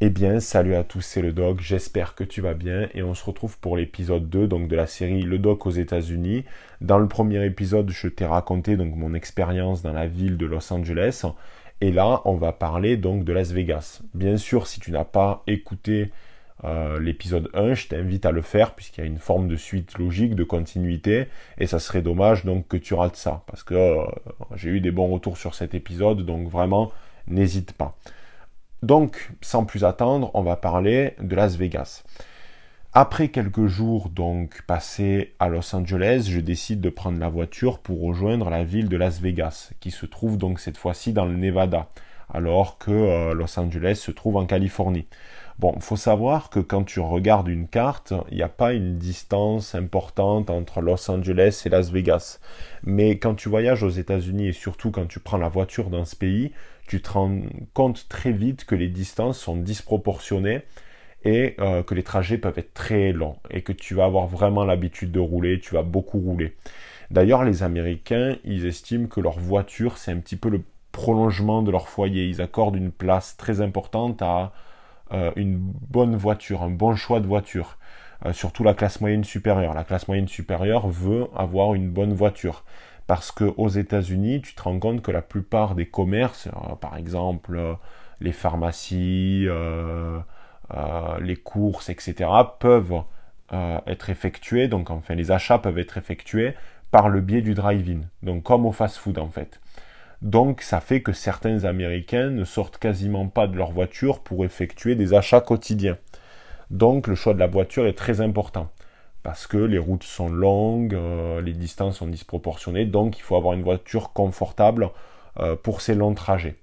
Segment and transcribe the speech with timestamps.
[0.00, 3.14] Eh bien, salut à tous, c'est le Doc, j'espère que tu vas bien et on
[3.14, 6.44] se retrouve pour l'épisode 2 donc de la série Le Doc aux États-Unis.
[6.80, 10.72] Dans le premier épisode, je t'ai raconté donc mon expérience dans la ville de Los
[10.72, 11.24] Angeles
[11.80, 14.02] et là, on va parler donc de Las Vegas.
[14.14, 16.12] Bien sûr, si tu n'as pas écouté
[16.62, 19.98] euh, l'épisode 1, je t'invite à le faire puisqu'il y a une forme de suite
[19.98, 21.26] logique, de continuité
[21.58, 24.04] et ça serait dommage donc que tu rates ça parce que euh,
[24.54, 26.92] j'ai eu des bons retours sur cet épisode donc vraiment
[27.26, 27.96] n'hésite pas.
[28.82, 32.04] Donc, sans plus attendre, on va parler de Las Vegas.
[32.94, 38.00] Après quelques jours donc passés à Los Angeles, je décide de prendre la voiture pour
[38.00, 41.88] rejoindre la ville de Las Vegas, qui se trouve donc cette fois-ci dans le Nevada,
[42.32, 45.06] alors que euh, Los Angeles se trouve en Californie.
[45.58, 49.74] Bon, faut savoir que quand tu regardes une carte, il n'y a pas une distance
[49.74, 52.38] importante entre Los Angeles et Las Vegas.
[52.84, 56.14] Mais quand tu voyages aux États-Unis et surtout quand tu prends la voiture dans ce
[56.14, 56.52] pays,
[56.88, 57.42] tu te rends
[57.74, 60.62] compte très vite que les distances sont disproportionnées
[61.24, 64.64] et euh, que les trajets peuvent être très longs et que tu vas avoir vraiment
[64.64, 66.56] l'habitude de rouler, tu vas beaucoup rouler.
[67.10, 71.70] D'ailleurs, les Américains, ils estiment que leur voiture, c'est un petit peu le prolongement de
[71.70, 72.26] leur foyer.
[72.26, 74.52] Ils accordent une place très importante à
[75.12, 77.78] euh, une bonne voiture, un bon choix de voiture.
[78.26, 79.74] Euh, surtout la classe moyenne supérieure.
[79.74, 82.64] La classe moyenne supérieure veut avoir une bonne voiture
[83.08, 86.96] parce que aux États-Unis, tu te rends compte que la plupart des commerces, euh, par
[86.96, 87.74] exemple euh,
[88.20, 90.20] les pharmacies, euh,
[91.20, 93.02] les courses, etc., peuvent
[93.86, 96.52] être effectués, donc enfin les achats peuvent être effectués
[96.90, 99.58] par le biais du drive-in, donc comme au fast-food en fait.
[100.20, 104.96] Donc ça fait que certains Américains ne sortent quasiment pas de leur voiture pour effectuer
[104.96, 105.96] des achats quotidiens.
[106.70, 108.70] Donc le choix de la voiture est très important
[109.28, 113.52] parce que les routes sont longues, euh, les distances sont disproportionnées, donc il faut avoir
[113.52, 114.88] une voiture confortable
[115.38, 116.56] euh, pour ces longs trajets.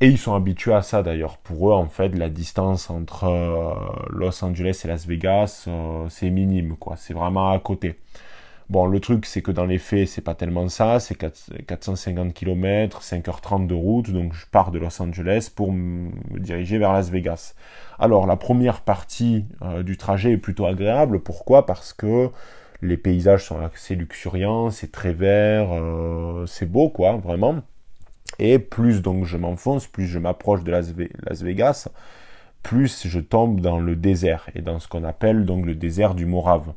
[0.00, 1.38] Et ils sont habitués à ça d'ailleurs.
[1.38, 3.74] Pour eux, en fait, la distance entre euh,
[4.10, 5.68] Los Angeles et Las Vegas,
[6.08, 6.96] c'est minime, quoi.
[6.96, 7.94] C'est vraiment à côté.
[8.72, 10.98] Bon, le truc, c'est que dans les faits, c'est pas tellement ça.
[10.98, 14.10] C'est 450 km, 5h30 de route.
[14.10, 17.54] Donc, je pars de Los Angeles pour me diriger vers Las Vegas.
[17.98, 21.20] Alors, la première partie euh, du trajet est plutôt agréable.
[21.20, 21.66] Pourquoi?
[21.66, 22.30] Parce que
[22.80, 27.56] les paysages sont assez luxuriants, c'est très vert, euh, c'est beau, quoi, vraiment.
[28.38, 31.88] Et plus donc je m'enfonce, plus je m'approche de Las, Vegas,
[32.62, 36.24] plus je tombe dans le désert et dans ce qu'on appelle donc le désert du
[36.24, 36.72] Morave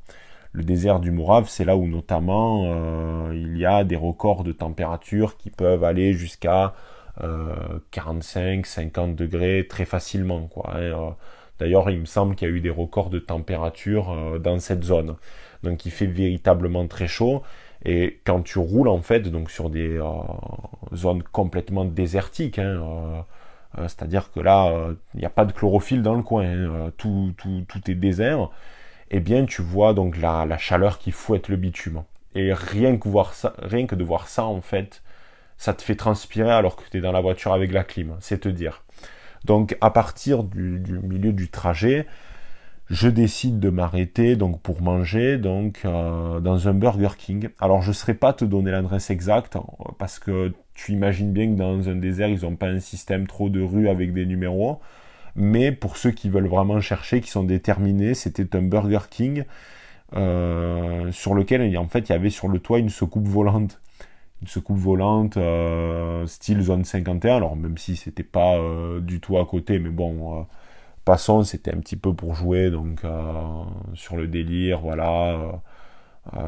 [0.55, 4.53] le désert du Morave, c'est là où notamment euh, il y a des records de
[4.53, 6.73] température qui peuvent aller jusqu'à
[7.91, 10.49] 45, euh, 50 degrés très facilement.
[10.65, 11.09] Hein, euh.
[11.59, 15.15] D'ailleurs, il me semble qu'il y a eu des records de température dans cette zone.
[15.63, 17.43] Donc il fait véritablement très chaud.
[17.85, 19.97] Et quand tu roules en fait donc sur des
[20.93, 23.25] zones complètement désertiques, hein,
[23.77, 27.33] c'est-à-dire que là, il n'y a pas de chlorophylle dans le coin, hein, tout
[27.87, 28.49] est désert
[29.11, 32.03] eh bien tu vois donc la, chaleur qui fouette le bitume.
[32.33, 35.01] Et rien que de voir ça, en fait,
[35.57, 38.39] ça te fait transpirer alors que tu es dans la voiture avec la clim, c'est
[38.39, 38.83] te dire.
[39.45, 42.07] Donc à partir du, milieu du trajet,
[42.89, 47.49] je décide de m'arrêter donc pour manger donc euh, dans un Burger King.
[47.59, 49.57] Alors je ne saurais pas te donner l'adresse exacte
[49.97, 53.49] parce que tu imagines bien que dans un désert ils n'ont pas un système trop
[53.49, 54.81] de rues avec des numéros.
[55.35, 59.43] Mais pour ceux qui veulent vraiment chercher, qui sont déterminés, c'était un Burger King
[60.15, 63.81] euh, sur lequel en fait il y avait sur le toit une soucoupe volante.
[64.41, 69.37] Une soucoupe volante euh, style zone 51, alors même si c'était pas euh, du tout
[69.37, 70.45] à côté, mais bon,
[71.05, 73.01] passons, c'était un petit peu pour jouer donc
[73.93, 75.61] sur le délire, voilà,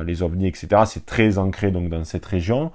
[0.06, 0.84] les ovnis, etc.
[0.86, 2.72] C'est très ancré donc dans cette région.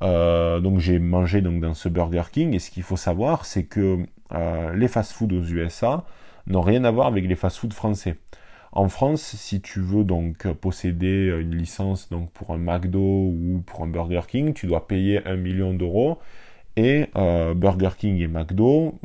[0.00, 4.06] donc j'ai mangé donc dans ce Burger King et ce qu'il faut savoir c'est que
[4.32, 6.04] euh, les fast-foods aux USA
[6.46, 8.16] n'ont rien à voir avec les fast-foods français.
[8.72, 13.82] En France, si tu veux donc posséder une licence donc pour un McDo ou pour
[13.82, 16.18] un Burger King, tu dois payer un million d'euros.
[16.76, 18.98] Et euh, Burger King et McDo,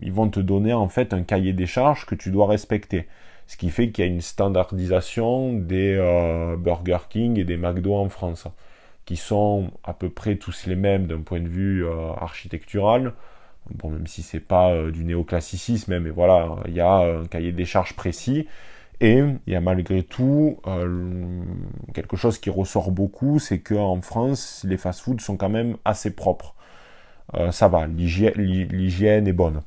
[0.00, 3.06] ils vont te donner en fait un cahier des charges que tu dois respecter.
[3.46, 7.94] Ce qui fait qu'il y a une standardisation des euh, Burger King et des McDo
[7.94, 8.46] en France,
[9.04, 11.86] qui sont à peu près tous les mêmes d'un point de vue
[12.18, 13.12] architectural,
[13.74, 17.52] Bon, même si c'est pas euh, du néoclassicisme, mais voilà, il y a un cahier
[17.52, 18.46] des charges précis.
[19.00, 21.42] Et il y a malgré tout euh,
[21.94, 26.54] quelque chose qui ressort beaucoup, c'est qu'en France, les fast-foods sont quand même assez propres.
[27.34, 29.62] Euh, ça va, l'hygiène est bonne.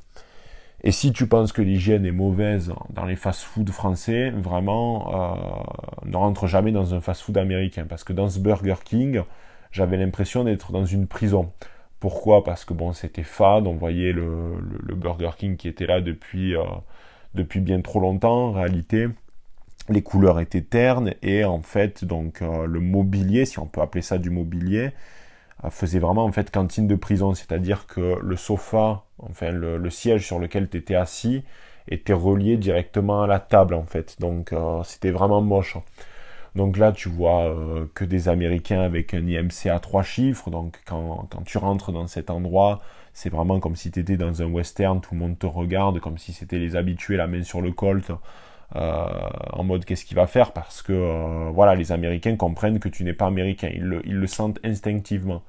[0.84, 5.36] Et si tu penses que l'hygiène est mauvaise dans les fast-foods français, vraiment,
[6.04, 7.86] ne rentre jamais dans un fast-food américain.
[7.88, 9.22] Parce que dans ce Burger King,
[9.70, 11.52] j'avais l'impression d'être dans une prison
[12.02, 12.42] Pourquoi?
[12.42, 14.56] Parce que bon, c'était fade, on voyait le,
[14.96, 16.54] Burger King qui était là depuis,
[17.34, 19.06] depuis bien trop longtemps en réalité.
[19.88, 24.18] Les couleurs étaient ternes et en fait, donc le mobilier, si on peut appeler ça
[24.18, 24.90] du mobilier,
[25.70, 30.40] faisait vraiment en fait cantine de prison, c'est-à-dire que le sofa, enfin le, siège sur
[30.40, 31.44] lequel tu étais assis,
[31.88, 34.16] était relié directement à la table en fait.
[34.20, 35.76] Donc euh, c'était vraiment moche.
[36.54, 40.50] Donc là tu vois euh, que des Américains avec un IMC à trois chiffres.
[40.50, 42.82] Donc quand, tu rentres dans cet endroit,
[43.14, 46.18] c'est vraiment comme si tu étais dans un western, tout le monde te regarde, comme
[46.18, 48.10] si c'était les habitués, la main sur le colt.
[48.74, 49.06] Euh,
[49.52, 50.52] en mode qu'est-ce qu'il va faire?
[50.52, 54.58] Parce que euh, voilà les Américains comprennent que tu n'es pas américain ils le, sentent
[54.64, 55.42] instinctivement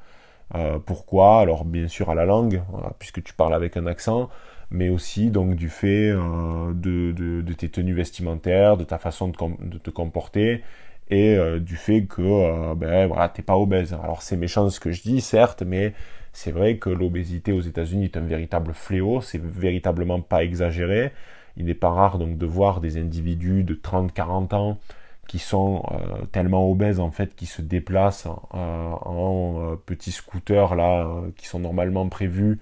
[0.86, 1.40] pourquoi?
[1.40, 2.62] Alors bien sûr à la langue
[3.00, 4.30] puisque tu parles avec un accent
[4.70, 10.62] mais aussi donc du fait de, tes tenues vestimentaires de ta façon de te comporter
[11.10, 13.94] et du fait que ben voilà t'es pas obèse.
[13.94, 15.94] Alors c'est méchant ce que je dis certes mais
[16.34, 19.22] c'est vrai que l'obésité aux États-Unis est un véritable fléau.
[19.22, 21.12] C'est véritablement pas exagéré.
[21.58, 24.80] Il n'est pas rare donc de voir des individus de 30-40 ans
[25.28, 30.76] qui sont euh, tellement obèses en fait qui se déplacent euh, en euh, petits scooters
[30.76, 31.08] là
[31.38, 32.60] qui sont normalement prévus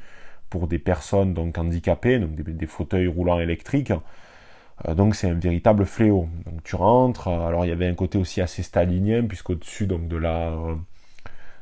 [0.50, 3.94] pour des personnes donc handicapées donc des, fauteuils roulants électriques
[4.96, 8.42] donc c'est un véritable fléau donc tu rentres alors il y avait un côté aussi
[8.42, 10.54] assez stalinien puisqu'au-dessus donc de la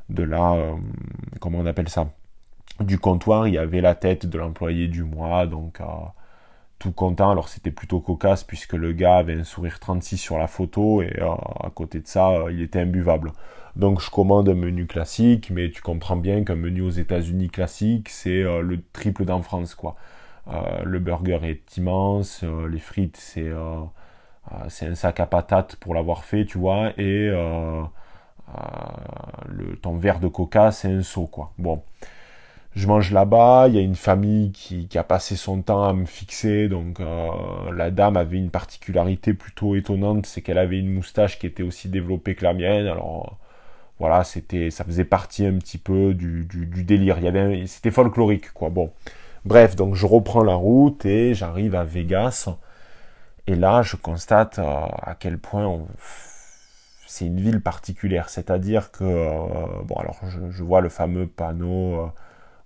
[0.10, 0.76] de la
[1.40, 2.12] comment on appelle ça?
[2.80, 5.82] Du comptoir il y avait la tête de l'employé du mois donc
[6.80, 7.30] tout content.
[7.32, 11.14] Alors c'était plutôt cocasse puisque le gars avait un sourire 36 sur la photo et
[11.22, 11.32] euh,
[11.64, 13.34] à côté de ça, euh, il était imbuvable.
[13.76, 18.10] Donc je commande un menu classique, mais tu comprends bien qu'un menu aux États-Unis classique,
[18.10, 19.96] c'est euh, le triple d'en France quoi.
[20.84, 23.52] Le burger est immense, les frites c'est
[24.68, 27.30] c'est un sac à patates pour l'avoir fait, tu vois, et
[29.48, 31.52] le ton verre de coca c'est un seau quoi.
[31.58, 31.82] Bon
[32.76, 36.06] je mange là-bas, il y a une famille qui, a passé son temps à me
[36.06, 37.30] fixer, donc euh,
[37.76, 41.90] la dame avait une particularité plutôt étonnante, c'est qu'elle avait une moustache qui était aussi
[41.90, 43.38] développée que la mienne, alors
[44.00, 46.46] voilà, c'était, ça faisait partie un petit peu du,
[46.86, 48.92] délire, il y avait, c'était folklorique, quoi, bon.
[49.46, 52.50] Bref, donc je reprends la route et j'arrive à Vegas,
[53.48, 55.86] et là je constate euh, à quel point
[57.08, 62.12] c'est une ville particulière, c'est-à-dire que, euh, bon alors je, vois le fameux panneau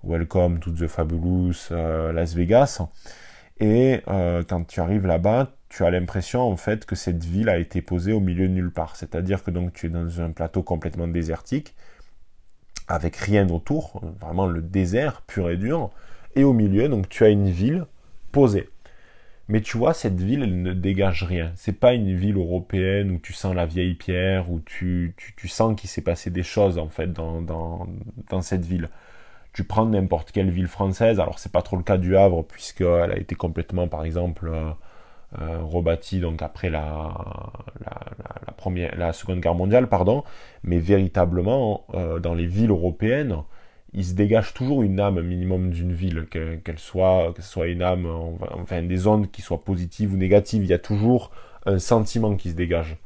[0.06, 2.82] Welcome to the Fabulous euh, Las Vegas.
[3.62, 7.58] Et euh, quand tu arrives là-bas, tu as l'impression en fait que cette ville a
[7.58, 8.98] été posée au milieu de nulle part.
[8.98, 11.74] C'est-à-dire que donc tu es dans un plateau complètement désertique,
[12.90, 15.90] avec rien autour, vraiment le désert pur et dur.
[16.36, 17.86] Et au milieu, donc tu as une ville
[18.32, 18.70] posée.
[19.50, 21.52] Mais tu vois, cette ville, elle ne dégage rien.
[21.56, 25.80] C'est pas une ville européenne où tu sens la vieille pierre, où tu, tu, sens
[25.80, 27.88] qu'il s'est passé des choses en fait dans, dans,
[28.30, 28.90] dans cette ville
[29.54, 33.12] tu prends n'importe quelle ville française, alors c'est pas trop le cas du Havre puisqu'elle
[33.12, 34.72] a été complètement par exemple euh,
[35.40, 37.14] euh, rebâtie donc après la,
[37.86, 40.24] la, première, la seconde guerre mondiale, pardon,
[40.64, 43.38] mais véritablement euh, dans les villes européennes,
[43.94, 48.08] il se dégage toujours une âme minimum d'une ville, qu'elle soit, que soit une âme,
[48.52, 51.32] enfin des ondes qui soient positives ou négatives, il y a toujours
[51.66, 52.98] un sentiment qui se dégage.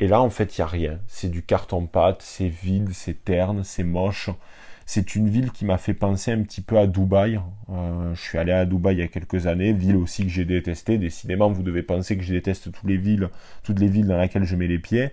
[0.00, 0.98] Et là, en fait, il n'y a rien.
[1.06, 4.30] C'est du carton-pâte, c'est vide, c'est terne, c'est moche.
[4.86, 7.38] C'est une ville qui m'a fait penser un petit peu à Dubaï.
[7.68, 10.46] Euh, je suis allé à Dubaï il y a quelques années, ville aussi que j'ai
[10.46, 10.98] détestée.
[10.98, 13.28] Décidément, vous devez penser que je déteste toutes les villes,
[13.62, 15.10] toutes les villes dans lesquelles je mets les pieds.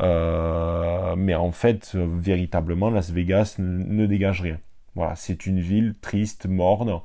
[0.00, 4.58] Euh, mais en fait, véritablement, Las Vegas ne, dégage rien.
[4.94, 7.00] Voilà, c'est une ville triste, morne,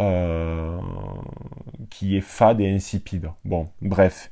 [0.00, 0.78] euh,
[1.90, 3.30] qui est fade et insipide.
[3.44, 4.30] Bon, bref.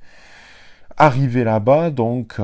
[0.97, 2.41] Arrivé là-bas, donc,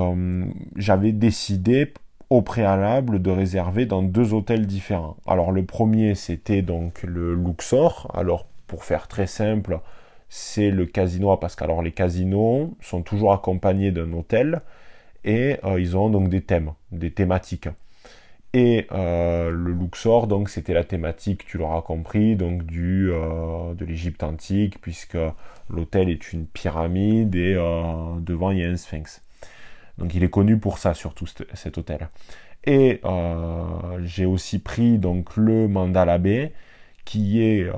[0.76, 1.92] j'avais décidé
[2.30, 5.16] au préalable de réserver dans deux hôtels différents.
[5.26, 8.10] Alors le premier c'était donc le Luxor.
[8.14, 9.80] Alors pour faire très simple,
[10.28, 14.60] c'est le casino parce qu'alors les casinos sont toujours accompagnés d'un hôtel
[15.24, 17.68] et euh, ils ont donc des thèmes, des thématiques.
[18.54, 23.84] Et euh, le Luxor, donc c'était la thématique, tu l'auras compris, donc du euh, de
[23.84, 25.18] l'Égypte antique, puisque
[25.68, 27.54] l'hôtel est une pyramide et
[28.20, 29.22] devant il y a un sphinx.
[29.98, 32.08] Donc il est connu pour ça surtout cet hôtel.
[32.64, 33.02] Et
[34.02, 36.52] j'ai aussi pris donc le Mandala Bay
[37.04, 37.70] qui est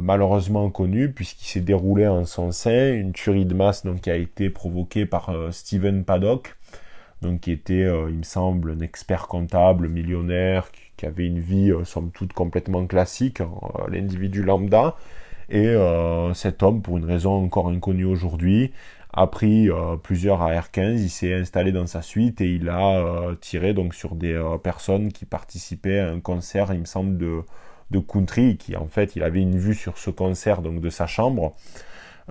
[0.00, 4.16] malheureusement connu puisqu'il s'est déroulé en son sein une tuerie de masse donc qui a
[4.16, 6.56] été provoquée par Steven Paddock
[7.24, 12.10] donc qui était il me semble un expert comptable millionnaire qui, avait une vie somme
[12.12, 13.50] toute complètement classique hein,
[13.88, 14.96] l'individu lambda
[15.50, 15.76] et
[16.32, 18.72] cet homme pour une raison encore inconnue aujourd'hui
[19.12, 19.68] a pris
[20.02, 24.42] plusieurs AR-15, il s'est installé dans sa suite et il a tiré donc sur des
[24.62, 27.42] personnes qui participaient à un concert, il me semble, de,
[27.90, 31.06] de country, qui en fait, il avait une vue sur ce concert donc de sa
[31.06, 31.54] chambre.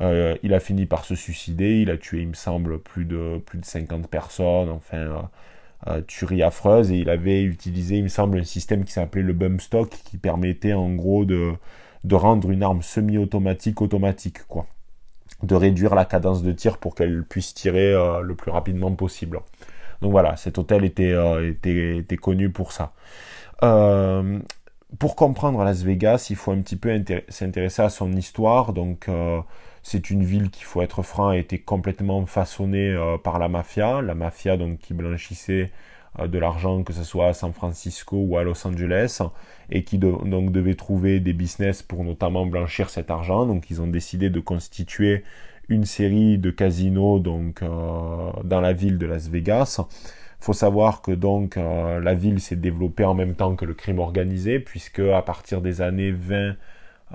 [0.02, 3.40] Euh, il a fini par se suicider, il a tué, il me semble, plus de,
[3.46, 5.22] plus de 50 personnes, enfin, euh,
[5.88, 9.34] euh, tuerie affreuse, et il avait utilisé, il me semble, un système qui s'appelait le
[9.34, 11.54] bump stock, qui permettait en gros de,
[12.04, 14.66] de rendre une arme semi-automatique automatique, quoi.
[15.44, 19.42] De réduire la cadence de tir pour qu'elle puisse tirer le plus rapidement possible.
[20.02, 22.94] Donc voilà, cet hôtel était, était, était connu pour ça.
[25.00, 28.72] pour comprendre Las Vegas, il faut un petit peu s'intéresser à son histoire.
[28.72, 29.10] Donc,
[29.84, 34.02] c'est une ville qui, faut être franc, a été complètement façonnée euh, par la mafia.
[34.02, 35.72] La mafia donc qui blanchissait
[36.20, 39.22] euh, de l'argent, que ce soit à San Francisco ou à Los Angeles,
[39.70, 43.46] et qui donc devait trouver des business pour notamment blanchir cet argent.
[43.46, 45.24] Donc ils ont décidé de constituer
[45.68, 49.82] une série de casinos donc euh, dans la ville de Las Vegas.
[50.40, 54.60] Faut savoir que donc la ville s'est développée en même temps que le crime organisé,
[54.60, 56.56] puisque à partir des années 20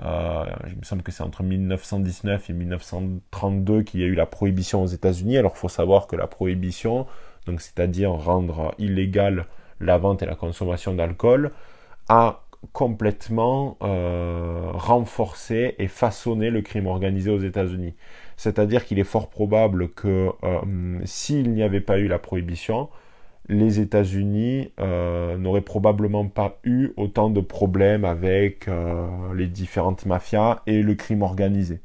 [0.03, 4.25] euh, il me semble que c'est entre 1919 et 1932 qu'il y a eu la
[4.25, 5.37] prohibition aux États-Unis.
[5.37, 7.05] Alors il faut savoir que la prohibition,
[7.45, 9.45] donc c'est-à-dire rendre illégale
[9.79, 11.51] la vente et la consommation d'alcool,
[12.07, 17.95] a complètement euh, renforcé et façonné le crime organisé aux États-Unis.
[18.35, 22.89] C'est-à-dire qu'il est fort probable que euh, s'il n'y avait pas eu la prohibition,
[23.49, 30.61] les États-Unis euh, n'auraient probablement pas eu autant de problèmes avec euh, les différentes mafias
[30.67, 31.81] et le crime organisé.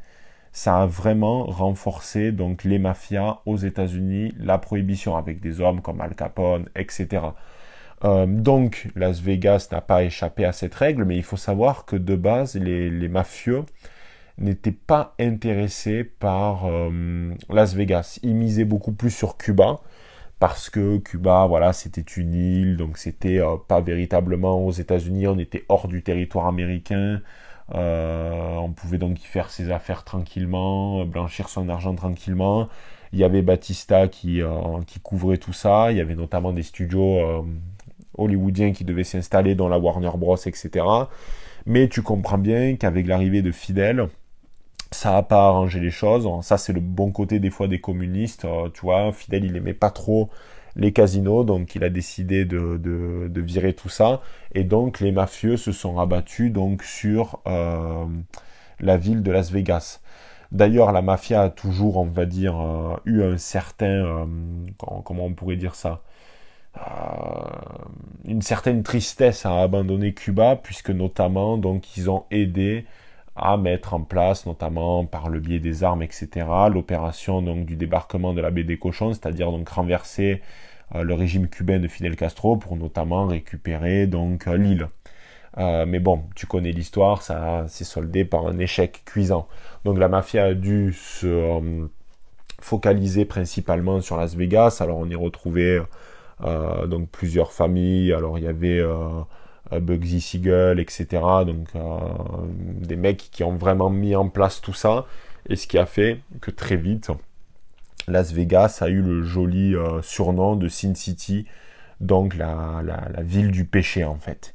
[0.53, 6.03] Ça a vraiment renforcé donc les mafias aux États-Unis, la prohibition avec des hommes comme
[6.03, 7.23] Al Capone, etc.
[8.05, 11.97] Euh, donc Las Vegas n'a pas échappé à cette règle, mais il faut savoir que
[11.97, 13.63] de base les, les mafieux
[14.37, 16.67] n'étaient pas intéressés par
[17.49, 18.19] Las Vegas.
[18.25, 19.81] Ils misaient beaucoup plus sur Cuba
[20.45, 25.39] parce que Cuba, voilà, c'était une île, donc c'était euh, pas véritablement aux États-Unis, on
[25.39, 27.23] était hors du territoire américain.
[27.75, 32.69] Euh, on pouvait donc y faire ses affaires tranquillement, blanchir son argent tranquillement.
[33.15, 35.91] Il y avait Batista qui, euh, qui couvrait tout ça.
[35.93, 37.47] Il y avait notamment des studios
[38.19, 40.85] hollywoodiens qui devaient s'installer dans la Warner Bros, etc.
[41.65, 44.09] Mais tu comprends bien qu'avec l'arrivée de Fidel,
[44.95, 46.29] ça n'a pas arrangé les choses.
[46.43, 48.45] Ça, c'est le bon côté des fois des communistes.
[48.45, 50.31] Euh, tu vois, Fidel, il aimait pas trop
[50.77, 54.23] les casinos, donc il a décidé de, de, virer tout ça.
[54.55, 58.07] Et donc, les mafieux se sont abattus donc sur euh,
[58.81, 60.01] la ville de Las Vegas.
[60.53, 64.29] D'ailleurs, la mafia a toujours, on va dire, euh, eu un certain,
[64.79, 66.03] comment on pourrait dire ça,
[68.25, 72.85] une certaine tristesse à abandonner Cuba, puisque notamment, donc, ils ont aidé
[73.37, 78.33] à mettre en place, notamment par le biais des armes, etc., l'opération donc du débarquement
[78.33, 80.41] de la baie des cochons, c'est-à-dire donc renverser
[80.95, 84.89] euh, le régime cubain de Fidel Castro pour notamment récupérer donc euh, l'île.
[85.59, 89.49] Euh, mais bon, tu connais l'histoire, ça s'est soldé par un échec cuisant.
[89.85, 91.89] Donc la mafia a dû se
[92.61, 94.79] focaliser principalement sur Las Vegas.
[94.81, 95.81] Alors on y retrouvait
[96.41, 98.13] donc plusieurs familles.
[98.13, 98.83] Alors il y avait
[99.73, 101.07] Bugsy Siegel, etc.
[101.47, 101.99] Donc euh,
[102.57, 105.07] des mecs qui ont vraiment mis en place tout ça.
[105.49, 107.11] Et ce qui a fait que très vite,
[108.09, 111.47] Las Vegas a eu le joli euh, surnom de Sin City,
[112.01, 112.83] donc la,
[113.21, 114.55] ville du péché en fait.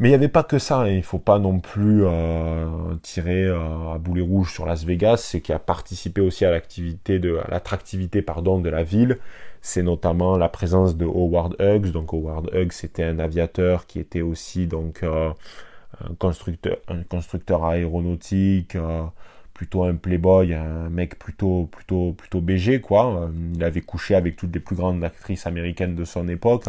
[0.00, 0.88] Mais il n'y avait pas que ça, hein.
[0.88, 2.66] il ne faut pas non plus euh,
[3.02, 8.68] tirer à boulet rouge sur Las Vegas, ce qui a participé aussi à l'attractivité de
[8.68, 9.18] la ville,
[9.64, 11.90] c'est notamment la présence de Howard Hughes.
[11.90, 15.30] Donc Howard Hughes c'était un aviateur qui était aussi donc euh,
[16.06, 19.04] un constructeur, un constructeur aéronautique, euh,
[19.54, 23.30] plutôt un playboy, un mec plutôt plutôt plutôt BG quoi.
[23.54, 26.66] Il avait couché avec toutes les plus grandes actrices américaines de son époque.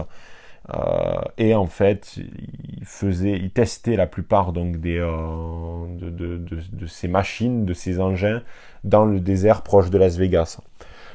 [0.74, 6.60] Euh, et en fait, il faisait, il testait la plupart donc des de, de, de,
[6.72, 8.42] de, ces machines, de ces engins
[8.86, 10.60] dans le désert proche de Las Vegas.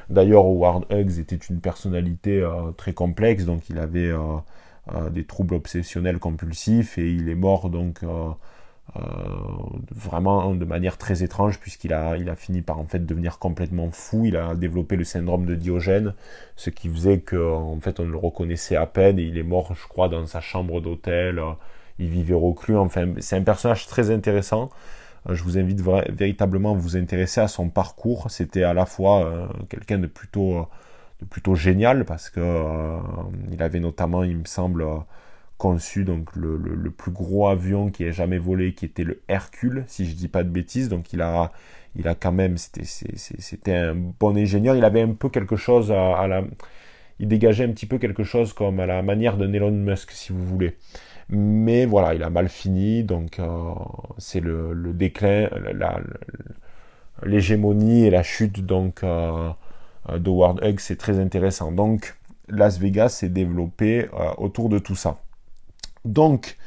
[0.09, 4.37] D'ailleurs, Howard Hughes était une personnalité euh, très complexe, donc il avait euh,
[4.93, 8.01] euh, des troubles obsessionnels compulsifs et il est mort donc
[9.89, 13.89] vraiment de manière très étrange puisqu'il a, il a fini par en fait devenir complètement
[13.91, 14.25] fou.
[14.25, 16.13] Il a développé le syndrome de Diogène,
[16.57, 19.87] ce qui faisait qu'en fait on le reconnaissait à peine et il est mort, je
[19.87, 21.41] crois, dans sa chambre d'hôtel.
[21.99, 22.75] il vivait reclus.
[22.77, 24.69] Enfin, c'est un personnage très intéressant.
[25.29, 28.29] Euh, je vous invite véritablement à vous intéresser à son parcours.
[28.31, 30.67] C'était à la fois euh, quelqu'un de plutôt,
[31.21, 32.99] de plutôt génial parce que euh,
[33.51, 34.85] il avait notamment, il me semble,
[35.61, 40.07] conçu donc le, plus gros avion qui ait jamais volé, qui était le Hercule, si
[40.07, 40.89] je dis pas de bêtises.
[40.89, 41.51] Donc il a,
[41.95, 44.75] il a quand même, c'était un bon ingénieur.
[44.75, 46.43] Il avait un peu quelque chose à, la,
[47.19, 50.33] il dégageait un petit peu quelque chose comme à la manière de Elon Musk, si
[50.33, 50.77] vous voulez.
[51.31, 53.73] Mais voilà, il a mal fini, donc euh,
[54.17, 55.49] c'est le, déclin,
[57.23, 59.49] l'hégémonie et la chute donc euh,
[60.09, 61.71] de World Egg, c'est très intéressant.
[61.71, 62.15] Donc
[62.49, 65.19] Las Vegas s'est développé euh, autour de tout ça.
[66.03, 66.57] Donc,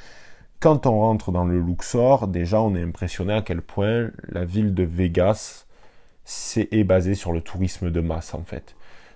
[0.60, 4.72] quand on rentre dans le Luxor, déjà on est impressionné à quel point la ville
[4.72, 5.66] de Vegas
[6.56, 8.74] est basée sur le tourisme de masse en fait.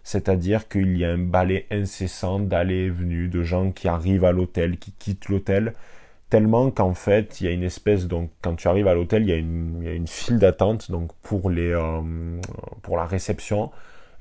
[0.09, 4.33] C'est-à-dire qu'il y a un balai incessant d'allées et venues, de gens qui arrivent à
[4.33, 5.75] l'hôtel, qui quittent l'hôtel,
[6.31, 9.29] tellement qu'en fait, il y a une espèce, donc quand tu arrives à l'hôtel, il,
[9.29, 12.41] y a une file d'attente donc pour, les, euh,
[12.81, 13.71] pour la réception.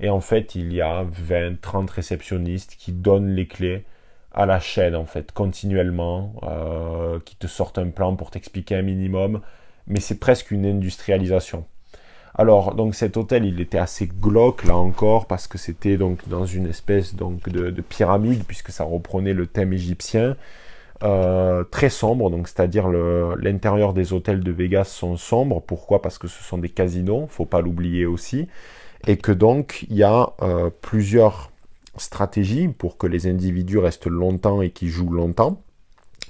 [0.02, 3.86] Et en fait, il y a 20, 30 réceptionnistes qui donnent les clés
[4.34, 8.82] à la chaîne, en fait, continuellement, euh, qui te sortent un plan pour t'expliquer un
[8.82, 9.40] minimum.
[9.88, 11.66] Mais c'est presque une industrialisation.
[12.38, 16.46] Alors, donc cet hôtel, il était assez glauque là encore parce que c'était donc dans
[16.46, 20.38] une espèce donc de, pyramide puisque ça reprenait le thème égyptien,
[21.04, 22.30] euh, très sombre.
[22.30, 25.62] Donc, c'est-à-dire l'intérieur des hôtels de Vegas sont sombres.
[25.62, 26.02] Pourquoi?
[26.02, 28.48] Parce que ce sont des casinos, faut pas l'oublier aussi,
[29.08, 31.52] et que donc il y a euh, plusieurs
[31.98, 35.64] stratégies pour que les individus restent longtemps et qu'ils jouent longtemps.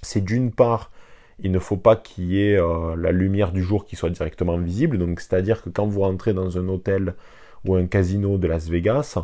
[0.02, 0.90] C'est d'une part
[1.40, 4.58] il ne faut pas qu'il y ait euh, la lumière du jour qui soit directement
[4.58, 4.98] visible.
[4.98, 7.16] Donc, c'est-à-dire que quand vous rentrez dans un hôtel
[7.66, 9.18] ou un casino de Las Vegas,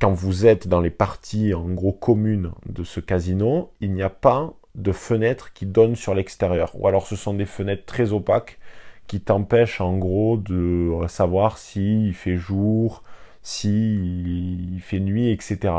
[0.00, 4.10] quand vous êtes dans les parties en gros communes de ce casino, il n'y a
[4.10, 6.72] pas de fenêtres qui donnent sur l'extérieur.
[6.74, 8.58] Ou alors ce sont des fenêtres très opaques
[9.06, 13.02] qui t'empêchent en gros de savoir s'il fait jour,
[13.42, 15.74] s'il fait nuit, etc.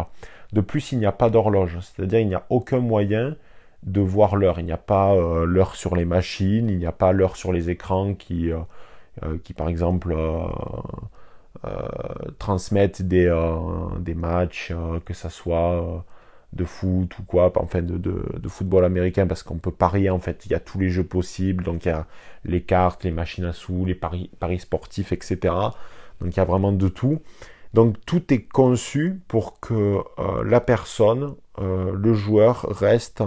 [0.53, 3.35] De plus, il n'y a pas d'horloge, c'est-à-dire il n'y a aucun moyen
[3.83, 4.59] de voir l'heure.
[4.59, 7.51] Il n'y a pas euh, l'heure sur les machines, il n'y a pas l'heure sur
[7.51, 8.59] les écrans qui, euh,
[9.23, 10.15] euh, qui par exemple,
[12.39, 13.29] transmettent des,
[13.99, 14.73] des matchs,
[15.05, 16.03] que ça soit
[16.53, 20.45] de foot ou quoi, enfin de, de, football américain, parce qu'on peut parier, en fait,
[20.45, 22.07] il y a tous les jeux possibles, donc il y a
[22.45, 25.37] les cartes, les machines à sous, les paris, paris sportifs, etc.
[26.19, 27.21] Donc il y a vraiment de tout.
[27.73, 29.99] Donc tout est conçu pour que
[30.43, 33.23] la personne, le joueur, reste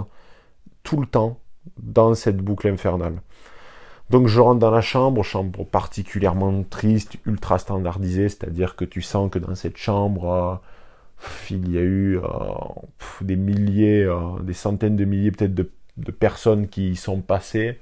[0.85, 1.39] tout le temps
[1.77, 3.21] dans cette boucle infernale.
[4.09, 9.31] Donc je rentre dans la chambre, chambre particulièrement triste, ultra standardisée, c'est-à-dire que tu sens
[9.31, 10.55] que dans cette chambre, euh,
[11.49, 12.21] il y a eu euh,
[13.21, 15.71] des milliers, euh, des centaines de milliers peut-être de,
[16.11, 17.79] personnes qui y sont passées.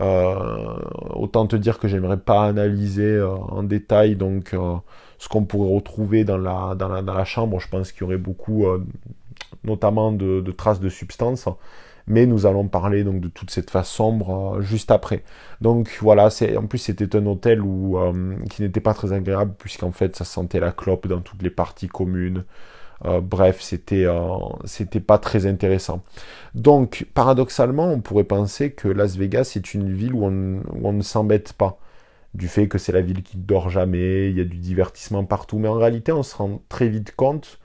[0.00, 4.54] autant te dire que j'aimerais pas analyser en détail donc
[5.18, 7.58] ce qu'on pourrait retrouver dans la, dans la, chambre.
[7.60, 8.64] Je pense qu'il y aurait beaucoup,
[9.64, 11.48] notamment de, traces de substances
[12.12, 15.24] mais nous allons parler donc de toute cette phase sombre euh, juste après.
[15.60, 19.92] Donc voilà, en plus c'était un hôtel où euh, qui n'était pas très agréable puisqu'en
[19.92, 22.44] fait ça sentait la clope dans toutes les parties communes.
[23.06, 24.06] Euh, bref, c'était
[24.64, 26.02] c'était pas très intéressant.
[26.54, 30.92] Donc paradoxalement, on pourrait penser que Las Vegas est une ville où on, où on
[30.92, 31.78] ne s'embête pas
[32.34, 35.58] du fait que c'est la ville qui dort jamais, il y a du divertissement partout,
[35.58, 37.58] mais en réalité on se rend très vite compte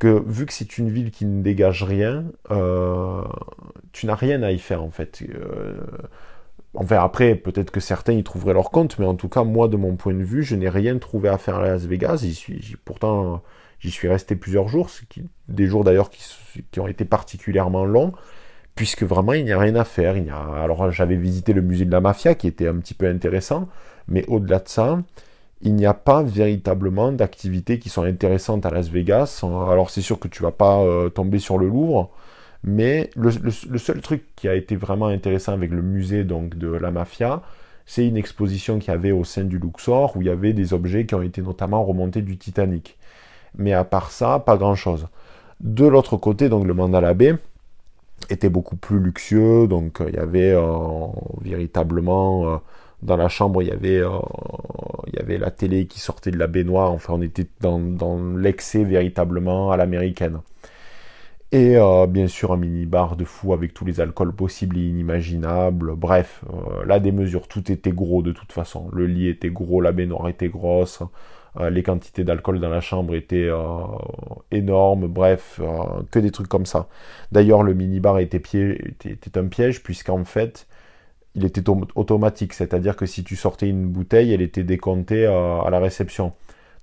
[0.00, 3.22] que vu que c'est une ville qui ne dégage rien, euh,
[3.92, 5.22] tu n'as rien à y faire en fait.
[5.28, 5.74] Euh,
[6.74, 9.76] enfin après, peut-être que certains y trouveraient leur compte, mais en tout cas, moi de
[9.76, 12.20] mon point de vue, je n'ai rien trouvé à faire à Las Vegas.
[12.22, 13.42] J'y suis, pourtant,
[13.78, 14.88] j'y suis resté plusieurs jours,
[15.48, 18.12] des jours d'ailleurs qui, ont été particulièrement longs,
[18.74, 20.16] puisque vraiment il n'y a rien à faire.
[20.56, 23.68] Alors j'avais visité le musée de la mafia qui était un petit peu intéressant,
[24.08, 24.98] mais au-delà de ça,
[25.62, 29.40] il n'y a pas véritablement d'activités qui sont intéressantes à Las Vegas.
[29.42, 32.10] Alors c'est sûr que tu vas pas euh, tomber sur le Louvre,
[32.64, 36.90] mais le, seul truc qui a été vraiment intéressant avec le musée donc de la
[36.90, 37.42] mafia,
[37.86, 40.72] c'est une exposition qu'il y avait au sein du Luxor où il y avait des
[40.74, 42.98] objets qui ont été notamment remontés du Titanic.
[43.56, 45.08] Mais à part ça, pas grand-chose.
[45.60, 47.34] De l'autre côté, donc le Mandala Bay
[48.30, 51.06] était beaucoup plus luxueux, donc euh, il y avait euh,
[51.42, 52.60] véritablement
[53.02, 54.18] dans la chambre, il y avait, euh,
[55.06, 56.92] il y avait la télé qui sortait de la baignoire.
[56.92, 57.80] Enfin, on était dans,
[58.36, 60.40] l'excès véritablement à l'américaine.
[61.52, 65.96] Et euh, bien sûr un mini-bar de fou avec tous les alcools possibles et inimaginables.
[65.96, 68.88] Bref, euh, là des mesures, tout était gros de toute façon.
[68.92, 71.02] Le lit était gros, la baignoire était grosse,
[71.58, 73.50] les quantités d'alcool dans la chambre étaient
[74.52, 75.08] énormes.
[75.08, 75.60] Bref,
[76.12, 76.88] que des trucs comme ça.
[77.32, 78.40] D'ailleurs, le mini-bar était,
[79.34, 80.68] un piège puisqu'en fait,
[81.34, 85.78] il était automatique, c'est-à-dire que si tu sortais une bouteille, elle était décomptée à, la
[85.78, 86.32] réception.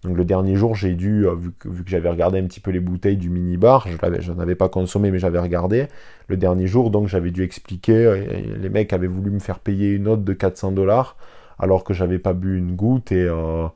[0.04, 2.80] Donc le dernier jour, j'ai dû, euh, vu que, j'avais regardé un petit peu les
[2.80, 3.88] bouteilles du mini-bar,
[4.20, 5.88] je n'en avais pas consommé, mais j'avais regardé.
[6.28, 8.26] Le dernier jour, donc j'avais dû expliquer, euh,
[8.58, 11.18] les mecs avaient voulu me faire payer une note de 400 dollars,
[11.60, 13.68] alors que j'avais pas bu une goutte, et euh,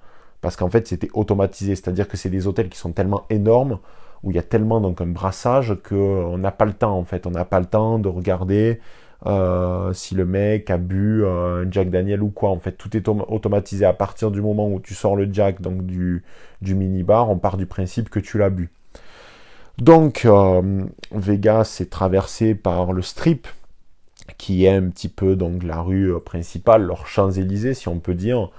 [0.42, 3.80] parce qu'en fait c'était automatisé, c'est-à-dire que c'est des hôtels qui sont tellement énormes,
[4.24, 7.26] où il y a tellement donc un brassage, qu'on n'a pas le temps en fait,
[7.26, 8.80] on n'a pas le temps de regarder
[9.28, 12.50] euh, si le mec a bu euh, un Jack Daniel ou quoi.
[12.50, 15.86] En fait, tout est automatisé à partir du moment où tu sors le Jack donc
[15.86, 16.24] du,
[16.62, 17.30] du minibar.
[17.30, 18.70] On part du principe que tu l'as bu.
[19.78, 23.48] Donc, euh, Vegas est traversé par le strip,
[24.38, 28.50] qui est un petit peu donc la rue principale, leur Champs-Élysées, si on peut dire.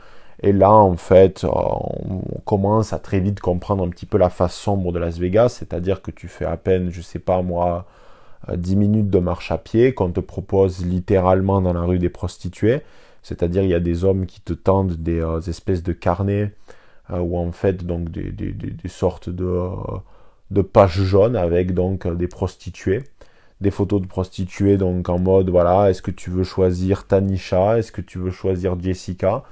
[0.42, 4.54] Et là, en fait, on commence à très vite comprendre un petit peu la face
[4.54, 7.86] sombre de Las Vegas, c'est-à-dire que tu fais à peine, je sais pas moi,
[8.54, 12.82] 10 minutes de marche à pied qu'on te propose littéralement dans la rue des prostituées.
[13.22, 16.52] C'est-à-dire il y a des hommes qui te tendent des euh, espèces de carnets
[17.10, 18.32] euh, ou en fait donc des,
[18.88, 19.68] sortes de, euh,
[20.50, 23.04] de, pages jaunes avec donc des prostituées.
[23.60, 27.92] Des photos de prostituées donc en mode voilà, est-ce que tu veux choisir Tanisha, est-ce
[27.92, 29.44] que tu veux choisir Jessica?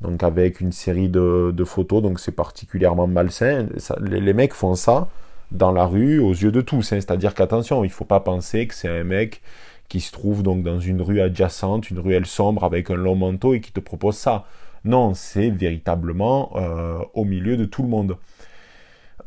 [0.00, 3.66] Donc avec une série de, photos, donc c'est particulièrement malsain.
[4.00, 5.08] les, mecs font ça
[5.52, 6.92] dans la rue aux yeux de tous.
[6.92, 7.00] Hein.
[7.00, 9.42] C'est-à-dire qu'attention, il ne faut pas penser que c'est un mec
[9.88, 13.54] qui se trouve donc dans une rue adjacente, une ruelle sombre avec un long manteau
[13.54, 14.44] et qui te propose ça.
[14.84, 18.16] Non, c'est véritablement euh, au milieu de tout le monde.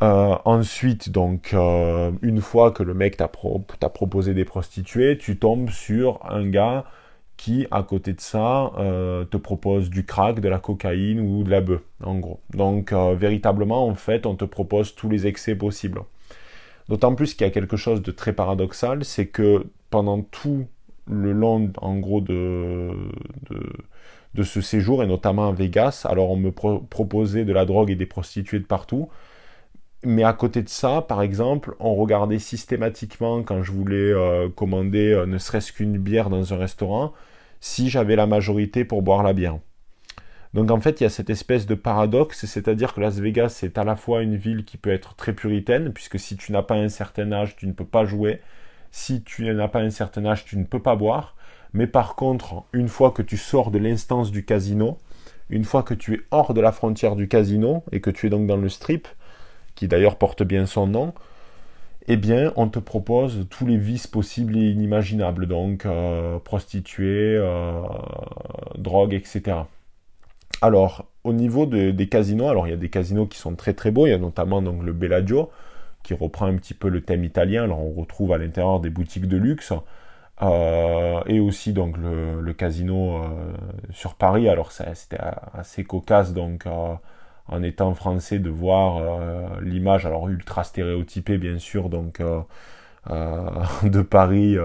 [0.02, 5.70] Euh, ensuite, donc, euh, une fois que le mec t'a proposé des prostituées, tu tombes
[5.70, 6.86] sur un gars
[7.42, 8.72] qui, à côté de ça,
[9.32, 12.40] te propose du crack, de la cocaïne ou de la bœuf, en gros.
[12.54, 16.02] Donc, véritablement, en fait, on te propose tous les excès possibles.
[16.88, 20.68] D'autant plus qu'il y a quelque chose de très paradoxal, c'est que pendant tout
[21.10, 22.92] le long, en gros, de,
[24.36, 27.96] de, ce séjour, et notamment à Vegas, alors on me proposait de la drogue et
[27.96, 29.10] des prostituées de partout,
[30.04, 35.14] mais à côté de ça, par exemple, on regardait systématiquement quand je voulais euh, commander
[35.14, 37.14] euh, ne serait-ce qu'une bière dans un restaurant,
[37.62, 39.60] si j'avais la majorité pour boire la bière.
[40.54, 43.78] Donc en fait, il y a cette espèce de paradoxe, c'est-à-dire que Las Vegas c'est
[43.78, 46.76] à la fois une ville qui peut être très puritaine, puisque si tu n'as pas
[46.76, 48.41] un certain âge, tu ne peux pas jouer.
[48.91, 51.38] Si tu n'as pas un certain âge, tu ne peux pas boire.
[51.71, 54.97] Mais par contre, une fois que tu sors de l'instance du casino,
[55.50, 58.30] une fois que tu es hors de la frontière du casino et que tu es
[58.30, 59.08] donc dans le strip,
[59.76, 61.13] qui d'ailleurs porte bien son nom,
[62.08, 67.82] eh bien, on te propose tous les vices possibles et inimaginables, donc euh, prostituées, euh,
[68.78, 69.58] drogue, etc.
[70.62, 73.92] Alors, au niveau des casinos, alors il y a des casinos qui sont très très
[73.92, 75.50] beaux, il y a notamment donc le Bellagio,
[76.04, 79.28] qui reprend un petit peu le thème italien, alors on retrouve à l'intérieur des boutiques
[79.28, 79.74] de luxe,
[80.42, 83.28] euh, et aussi donc le, casino euh,
[83.92, 85.20] sur Paris, alors c'était
[85.54, 86.66] assez cocasse donc
[87.52, 89.20] en étant français de voir
[89.62, 92.22] l'image, alors ultra stéréotypée bien sûr, donc
[93.10, 94.58] de Paris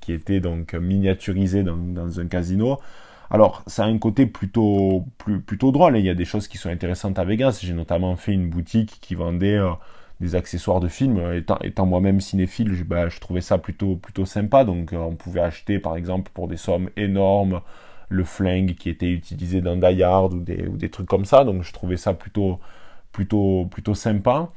[0.00, 2.78] qui était donc miniaturisée dans un casino.
[3.30, 5.06] Alors, ça a un côté plutôt,
[5.46, 5.96] plutôt drôle.
[5.96, 5.98] Hein.
[5.98, 7.58] Il y a des choses qui sont intéressantes à Vegas.
[7.62, 9.70] J'ai notamment fait une boutique qui vendait euh,
[10.20, 11.20] des accessoires de films.
[11.62, 14.64] Étant, moi-même cinéphile, je, bah, je, trouvais ça plutôt, plutôt sympa.
[14.64, 17.60] Donc, euh, on pouvait acheter, par exemple, pour des sommes énormes,
[18.08, 21.44] le flingue qui était utilisé dans Die Hard ou des, ou des trucs comme ça.
[21.44, 22.60] Donc, je trouvais ça plutôt,
[23.12, 24.50] plutôt, plutôt sympa.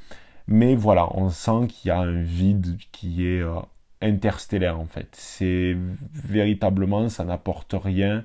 [0.47, 3.59] Mais voilà, on sent qu'il y a un vide qui est euh,
[4.01, 5.09] interstellaire en fait.
[5.11, 5.75] C'est
[6.13, 8.23] véritablement, ça n'apporte rien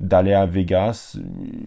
[0.00, 1.16] d'aller à Vegas.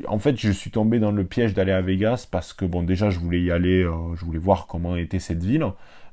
[0.07, 3.09] En fait, je suis tombé dans le piège d'aller à Vegas parce que, bon, déjà,
[3.09, 5.65] je voulais y aller, euh, je voulais voir comment était cette ville,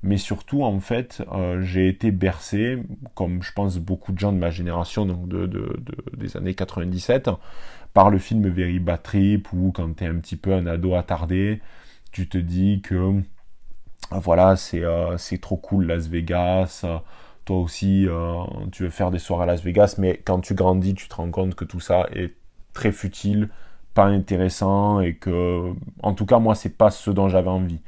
[0.05, 2.79] mais surtout, en fait, euh, j'ai été bercé,
[3.15, 5.49] comme je pense beaucoup de gens de ma génération, donc de,
[6.17, 7.31] des années 97,
[7.95, 10.95] par le film Very Bad Trip, où quand tu es un petit peu un ado
[10.95, 11.63] attardé,
[12.13, 13.23] tu te dis que,
[14.11, 16.85] voilà, c'est euh, trop cool Las Vegas,
[17.47, 20.95] toi aussi, euh, tu veux faire des soirées à Las Vegas, mais quand tu grandis,
[20.95, 22.35] tu te rends compte que tout ça est
[22.75, 23.49] très futile,
[23.95, 27.81] pas intéressant, et que, en tout cas, moi, c'est pas ce dont j'avais envie.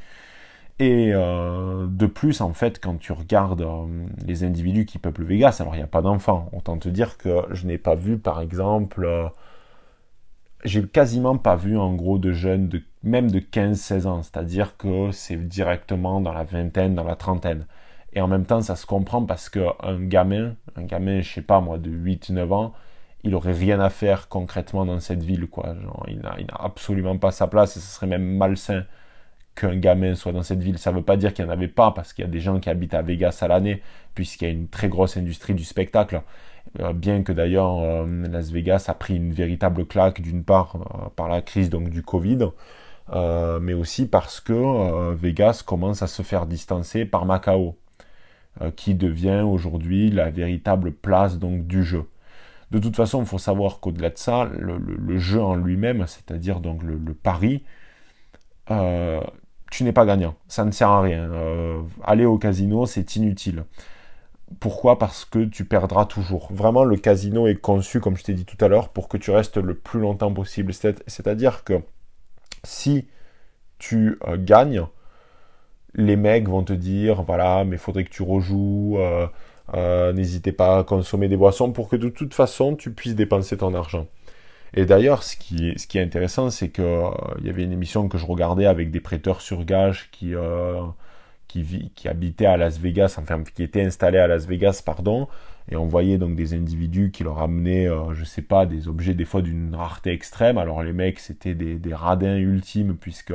[0.78, 3.86] Et euh, de plus, en fait, quand tu regardes euh,
[4.26, 6.50] les individus qui peuplent Vegas, alors il n'y a pas d'enfants.
[6.52, 9.30] Autant te dire que je n'ai pas vu, par exemple,
[10.64, 14.22] j'ai quasiment pas vu en gros de jeunes, de, même de 15-16 ans.
[14.22, 17.66] C'est-à-dire que c'est directement dans la vingtaine, dans la trentaine.
[18.12, 21.60] Et en même temps, ça se comprend parce qu'un gamin, un gamin, je sais pas
[21.60, 22.72] moi, de 8-9 ans,
[23.24, 25.74] il aurait rien à faire concrètement dans cette ville, quoi.
[26.08, 28.84] il n'a absolument pas sa place et ce serait même malsain
[29.56, 30.78] qu'un gamin soit dans cette ville.
[30.78, 32.40] Ça ne veut pas dire qu'il n'y en avait pas, parce qu'il y a des
[32.40, 33.82] gens qui habitent à Vegas à l'année,
[34.14, 36.22] puisqu'il y a une très grosse industrie du spectacle.
[36.80, 41.08] Euh, bien que d'ailleurs euh, Las Vegas a pris une véritable claque, d'une part euh,
[41.14, 42.50] par la crise donc du Covid,
[43.60, 47.76] mais aussi parce que Vegas commence à se faire distancer par Macao,
[48.74, 52.06] qui devient aujourd'hui la véritable place donc du jeu.
[52.72, 56.82] De toute façon, il faut savoir qu'au-delà de ça, le, jeu en lui-même, c'est-à-dire donc
[56.82, 57.62] le, pari,
[59.70, 60.34] tu n'es pas gagnant.
[60.48, 61.30] Ça ne sert à rien.
[61.30, 63.64] Euh, aller au casino, c'est inutile.
[64.60, 64.98] Pourquoi?
[64.98, 66.52] Parce que tu perdras toujours.
[66.52, 69.30] Vraiment, le casino est conçu, comme je t'ai dit tout à l'heure, pour que tu
[69.30, 70.72] restes le plus longtemps possible.
[70.72, 71.80] C'est-à-dire que
[72.62, 73.08] si
[73.78, 74.86] tu euh, gagnes,
[75.94, 78.98] les mecs vont te dire, voilà, mais faudrait que tu rejoues.
[79.74, 83.56] Euh, n'hésitez pas à consommer des boissons pour que de toute façon tu puisses dépenser
[83.56, 84.06] ton argent.
[84.76, 87.10] Et d'ailleurs, ce qui, est intéressant, c'est qu'il euh,
[87.42, 90.82] y avait une émission que je regardais avec des prêteurs sur gage qui, euh,
[91.48, 95.28] qui, habitaient à Las Vegas, enfin qui étaient installés à Las Vegas, pardon,
[95.70, 99.24] et on voyait donc des individus qui leur amenaient, je sais pas, des objets des
[99.24, 100.58] fois d'une rareté extrême.
[100.58, 103.32] Alors les mecs, c'était des, radins ultimes, puisque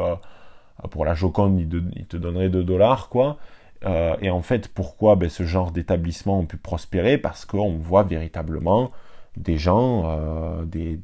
[0.91, 3.38] pour la Joconde, ils, te donneraient 2 dollars, quoi.
[3.86, 7.17] Euh, et en fait, pourquoi ben, ce genre d'établissement ont pu prospérer?
[7.17, 8.91] Parce qu'on voit véritablement
[9.38, 11.00] des gens, euh, des,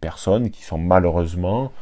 [0.00, 1.72] personnes qui sont malheureusement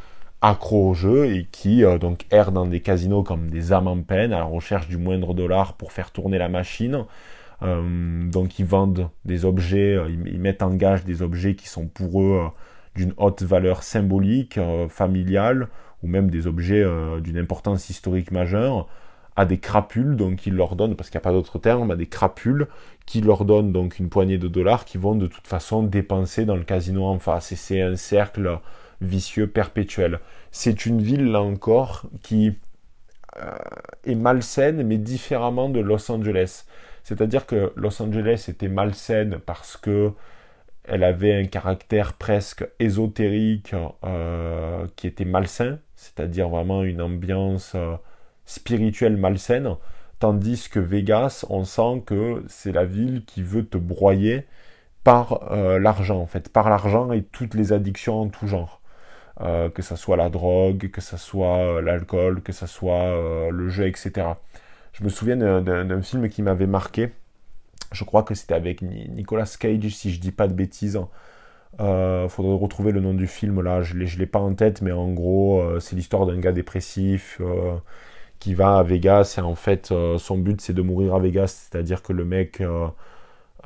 [0.43, 4.01] accros au jeu et qui euh, donc errent dans des casinos comme des âmes en
[4.03, 7.05] peine à la recherche du moindre dollar pour faire tourner la machine.
[7.63, 12.51] donc ils vendent des objets, ils, mettent en gage des objets qui sont pour eux
[12.95, 15.69] d'une haute valeur symbolique, familiale,
[16.03, 16.85] ou même des objets
[17.21, 18.89] d'une importance historique majeure
[19.37, 21.97] à des crapules, donc ils leur donnent, parce qu'il n'y a pas d'autre terme, à
[21.97, 22.67] des crapules
[23.07, 26.57] qui leur donnent donc une poignée de dollars qui vont de toute façon dépenser dans
[26.57, 27.53] le casino en face.
[27.53, 28.59] Et c'est un cercle
[29.01, 30.21] vicieux perpétuel.
[30.51, 32.59] C'est une ville, là encore, qui
[33.39, 33.57] euh,
[34.05, 36.65] est malsaine, mais différemment de Los Angeles.
[37.03, 40.13] C'est-à-dire que Los Angeles était malsaine parce que
[40.85, 47.95] elle avait un caractère presque ésotérique euh, qui était malsain, c'est-à-dire vraiment une ambiance euh,
[48.51, 49.77] spirituelle malsaine,
[50.19, 54.45] tandis que Vegas, on sent que c'est la ville qui veut te broyer
[55.05, 58.81] par euh, l'argent, en fait, par l'argent et toutes les addictions en tout genre.
[59.41, 63.17] Euh, que ce soit la drogue, que ce soit euh, l'alcool, que ce soit
[63.51, 64.27] le jeu, etc.
[64.93, 67.11] Je me souviens d'un film qui m'avait marqué.
[67.93, 71.01] Je crois que c'était avec Nicolas Cage, si je dis pas de bêtises.
[71.79, 74.93] Il faudrait retrouver le nom du film là, je ne l'ai pas en tête, mais
[74.93, 77.41] en gros, c'est l'histoire d'un gars dépressif
[78.41, 81.69] qui va à Vegas et en fait euh, son but c'est de mourir à Vegas,
[81.71, 82.89] c'est-à-dire que le mec euh,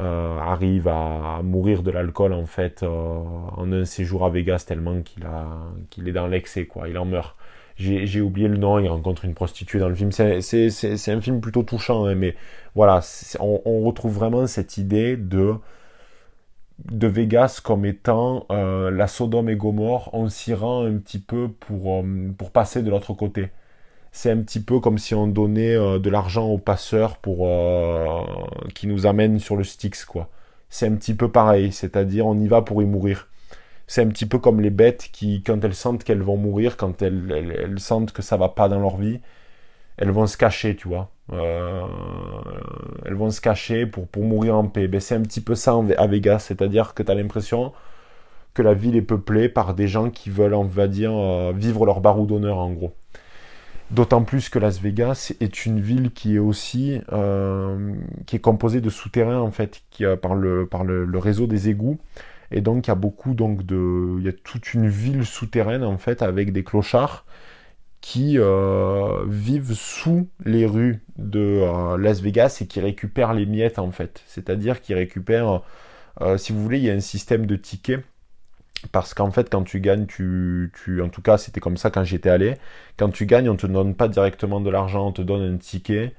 [0.00, 5.24] euh, arrive à, mourir de l'alcool en fait en un séjour à Vegas tellement qu'il
[5.24, 5.46] a
[5.90, 7.36] qu'il est dans l'excès quoi, il en meurt.
[7.76, 10.12] J'ai oublié le nom, il rencontre une prostituée dans le film.
[10.12, 12.36] C'est un film plutôt touchant, hein, mais
[12.76, 13.00] voilà,
[13.40, 15.54] on, retrouve vraiment cette idée de
[16.84, 20.10] de Vegas comme étant la Sodome et Gomorre.
[20.12, 22.04] On s'y rend un petit peu pour,
[22.38, 23.50] pour passer de l'autre côté
[24.14, 28.22] c'est un petit peu comme si on donnait euh, de l'argent aux passeurs pour euh,
[28.74, 30.30] qui nous amènent sur le Styx quoi.
[30.70, 33.28] C'est un petit peu pareil, c'est-à-dire on y va pour y mourir.
[33.88, 37.02] C'est un petit peu comme les bêtes qui, quand elles sentent qu'elles vont mourir, quand
[37.02, 39.20] elles, sentent que ça va pas dans leur vie,
[39.98, 41.10] elles vont se cacher, tu vois.
[41.32, 41.82] Euh,
[43.06, 44.88] elles vont se cacher pour, pour mourir en paix.
[44.88, 47.72] Ben, c'est un petit peu ça à Vegas, c'est-à-dire que tu as l'impression
[48.54, 51.12] que la ville est peuplée par des gens qui veulent, on va dire,
[51.52, 52.94] vivre leur barreau d'honneur en gros.
[53.94, 57.94] D'autant plus que Las Vegas est une ville qui est aussi euh,
[58.26, 62.00] qui est composée de souterrains en fait, qui par le par le, réseau des égouts.
[62.50, 65.96] Et donc il y a beaucoup donc de y a toute une ville souterraine en
[65.96, 67.24] fait avec des clochards
[68.00, 73.78] qui euh, vivent sous les rues de euh, Las Vegas et qui récupèrent les miettes
[73.78, 74.24] en fait.
[74.26, 75.62] C'est-à-dire qu'ils récupèrent,
[76.36, 78.02] si vous voulez, il y a un système de tickets
[78.92, 80.70] parce qu'en fait, quand tu gagnes, tu,
[81.02, 82.56] en tout cas, c'était comme ça quand j'étais allé.
[82.96, 86.14] Quand tu gagnes, on te donne pas directement de l'argent, on te donne un ticket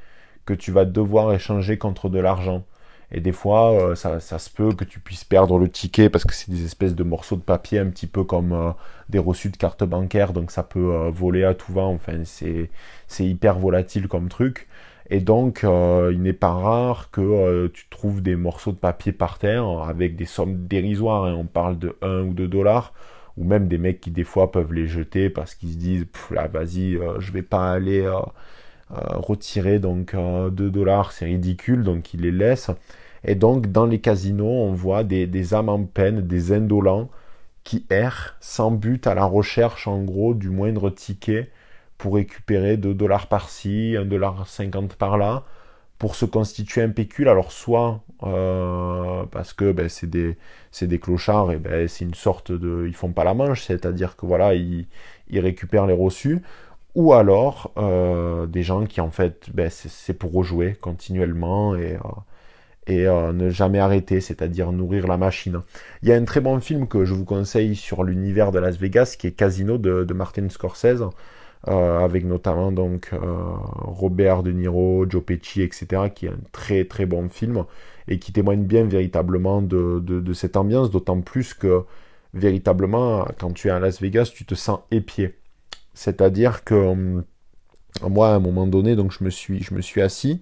[0.45, 2.63] que tu vas devoir échanger contre de l'argent.
[3.11, 6.33] Et des fois, euh, ça, se peut que tu puisses perdre le ticket parce que
[6.33, 8.71] c'est des espèces de morceaux de papier, un petit peu comme euh,
[9.09, 11.93] des reçus de carte bancaire, donc ça peut euh, voler à tout vent.
[11.93, 14.67] Enfin, c'est hyper volatile comme truc.
[15.09, 19.11] Et donc, euh, il n'est pas rare que euh, tu trouves des morceaux de papier
[19.11, 21.25] par terre avec des sommes dérisoires.
[21.25, 21.35] Hein.
[21.37, 22.93] On parle de 1 ou 2 dollars.
[23.37, 26.47] Ou même des mecs qui des fois peuvent les jeter parce qu'ils se disent, là,
[26.47, 28.09] vas-y, euh, je vais pas aller
[28.89, 32.71] retirer donc 2 dollars, c'est ridicule, donc ils les laissent.
[33.23, 37.09] Et donc, dans les casinos, on voit des, des âmes en peine, des indolents
[37.63, 41.49] qui errent sans but à la recherche, en gros, du moindre ticket
[41.97, 45.43] pour récupérer 2 dollars par-ci, 1 dollar 50 par-là,
[45.97, 51.87] pour se constituer un pécule, alors soit parce que ben, c'est des, clochards et ben,
[51.87, 52.85] c'est une sorte de...
[52.87, 54.87] Ils font pas la manche, c'est-à-dire que voilà, ils,
[55.31, 56.41] récupèrent les reçus,
[56.95, 57.71] ou alors
[58.47, 61.75] des gens qui en fait, ben, c'est pour rejouer continuellement
[62.87, 65.61] et euh, ne jamais arrêter, c'est-à-dire nourrir la machine.
[66.03, 68.77] Il y a un très bon film que je vous conseille sur l'univers de Las
[68.77, 71.03] Vegas, qui est Casino de, Martin Scorsese,
[71.67, 73.17] euh, avec notamment donc euh,
[73.81, 77.65] Robert De Niro, Joe Pesci, etc., qui est un très très bon film
[78.07, 81.83] et qui témoigne bien véritablement de, de cette ambiance, d'autant plus que
[82.33, 85.35] véritablement, quand tu es à Las Vegas, tu te sens épié.
[85.93, 87.23] C'est-à-dire que
[88.07, 90.41] moi, à un moment donné, donc je me suis, je me suis assis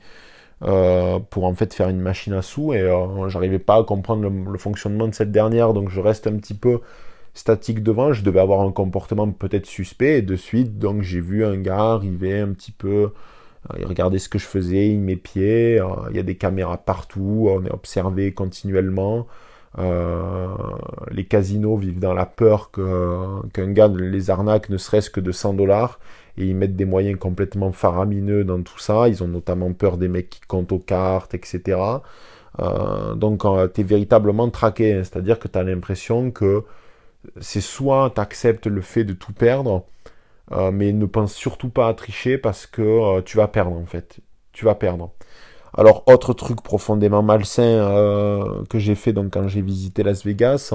[0.63, 4.29] euh, pour en fait faire une machine à sous et euh, j'arrivais pas à comprendre
[4.29, 6.79] le, fonctionnement de cette dernière donc je reste un petit peu
[7.33, 11.45] statique devant je devais avoir un comportement peut-être suspect et de suite donc j'ai vu
[11.45, 13.11] un gars arriver un petit peu
[13.71, 17.47] euh, il regardait ce que je faisais il m'épiait il y a des caméras partout
[17.49, 19.27] on est observé continuellement
[21.09, 25.55] les casinos vivent dans la peur qu'un gars les arnaque ne serait-ce que de 100
[25.55, 25.99] dollars
[26.37, 29.07] et ils mettent des moyens complètement faramineux dans tout ça.
[29.07, 31.79] Ils ont notamment peur des mecs qui comptent aux cartes, etc.
[32.59, 35.03] Euh, donc euh, tu es véritablement traqué, hein.
[35.03, 36.63] c'est-à-dire que tu as l'impression que
[37.39, 39.85] c'est soit tu acceptes le fait de tout perdre,
[40.51, 44.19] euh, mais ne pense surtout pas à tricher parce que tu vas perdre en fait.
[44.51, 45.11] Tu vas perdre.
[45.75, 50.73] Alors autre truc profondément malsain que j'ai fait donc quand j'ai visité Las Vegas,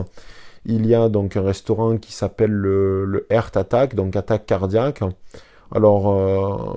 [0.65, 5.01] il y a donc un restaurant qui s'appelle le, Heart Attack, donc attaque cardiaque.
[5.75, 6.75] Alors, euh,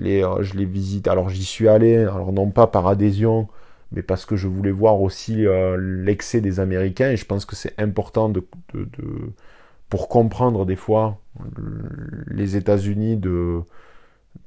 [0.00, 1.10] euh, je l'ai visité.
[1.10, 1.96] Alors, j'y suis allé.
[1.96, 3.48] Alors, non pas par adhésion,
[3.92, 7.10] mais parce que je voulais voir aussi euh, l'excès des Américains.
[7.10, 8.44] Et je pense que c'est important de,
[9.88, 11.20] pour comprendre des fois
[12.26, 13.60] les États-Unis de,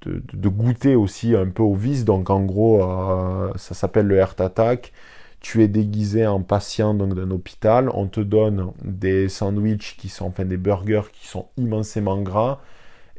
[0.06, 2.06] de, goûter aussi un peu au vice.
[2.06, 2.82] Donc, en gros,
[3.56, 4.94] ça s'appelle le Heart Attack.
[5.40, 7.90] Tu es déguisé en patient donc d'un hôpital.
[7.94, 12.60] On te donne des sandwichs qui sont, enfin des burgers qui sont immensément gras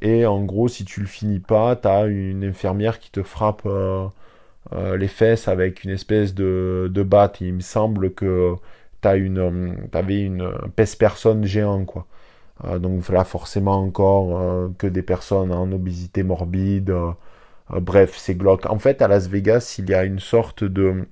[0.02, 3.62] et en gros, si tu le finis pas, tu as une infirmière qui te frappe
[3.66, 4.08] euh,
[4.72, 7.40] euh, les fesses avec une espèce de, batte.
[7.40, 8.54] il me semble que
[9.02, 12.06] tu une, avais une pèse-personne géant, quoi.
[12.64, 16.94] Euh, donc là, forcément encore que des personnes en obésité morbide.
[17.70, 18.66] bref, c'est glauque.
[18.66, 21.08] En fait, à Las Vegas, il y a une sorte de...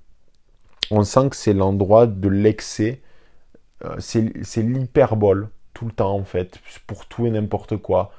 [0.90, 3.00] On sent que c'est l'endroit de l'excès.
[3.98, 8.12] c'est l'hyperbole tout le temps, en fait, pour tout et n'importe quoi.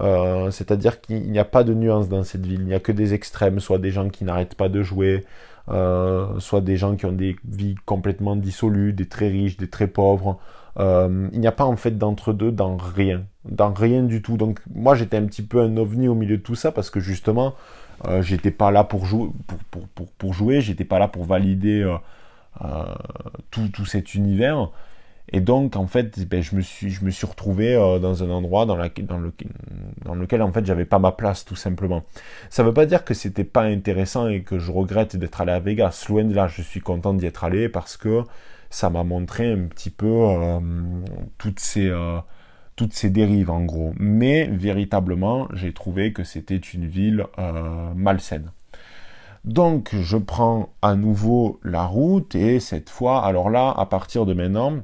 [0.00, 2.92] Euh, c'est-à-dire qu'il n'y a pas de nuance dans cette ville, il n'y a que
[2.92, 5.24] des extrêmes, soit des gens qui n'arrêtent pas de jouer,
[5.68, 9.86] euh, soit des gens qui ont des vies complètement dissolues, des très riches, des très
[9.86, 10.38] pauvres.
[10.80, 14.36] Euh, il n'y a pas en fait d'entre-deux dans rien, dans rien du tout.
[14.36, 17.00] Donc moi j'étais un petit peu un ovni au milieu de tout ça parce que
[17.00, 17.54] justement
[18.20, 19.30] j'étais pas là pour jouer,
[20.18, 21.88] pour, j'étais pas là pour valider
[23.50, 24.68] tout, tout cet univers.
[25.32, 28.30] Et donc, en fait, ben, je, me suis, je me suis retrouvé euh, dans un
[28.30, 29.32] endroit dans, la, dans, le,
[30.04, 32.04] dans lequel, en fait, j'avais pas ma place, tout simplement.
[32.50, 35.60] Ça veut pas dire que c'était pas intéressant et que je regrette d'être allé à
[35.60, 36.04] Vegas.
[36.08, 38.22] Loin de là, je suis content d'y être allé parce que
[38.70, 40.60] ça m'a montré un petit peu euh,
[41.38, 41.88] toutes ces...
[41.88, 42.18] Euh,
[42.76, 43.92] toutes ces dérives en gros.
[44.00, 47.24] Mais véritablement, j'ai trouvé que c'était une ville
[47.94, 48.50] malsaine.
[49.44, 54.34] Donc je prends à nouveau la route et cette fois, alors là, à partir de
[54.34, 54.80] maintenant,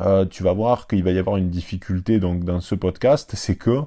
[0.00, 3.56] euh, tu vas voir qu'il va y avoir une difficulté donc dans ce podcast, c'est
[3.56, 3.80] que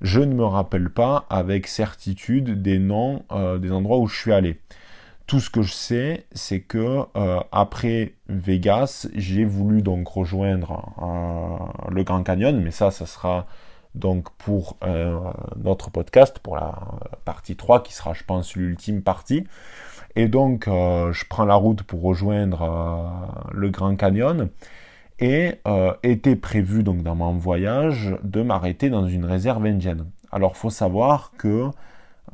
[0.00, 4.32] je ne me rappelle pas avec certitude des noms euh, des endroits où je suis
[4.32, 4.58] allé.
[5.26, 10.94] Tout ce que je sais, c'est que euh, après Vegas, j'ai voulu donc rejoindre
[11.90, 13.46] le Grand Canyon, mais ça, ça sera
[13.94, 14.78] donc pour
[15.56, 16.74] notre podcast, pour la
[17.26, 19.44] partie 3, qui sera, je pense, l'ultime partie.
[20.16, 24.48] Et donc, je prends la route pour rejoindre le Grand Canyon
[25.20, 30.06] et euh, était prévu donc dans mon voyage de m'arrêter dans une réserve indienne.
[30.30, 31.68] Alors faut savoir que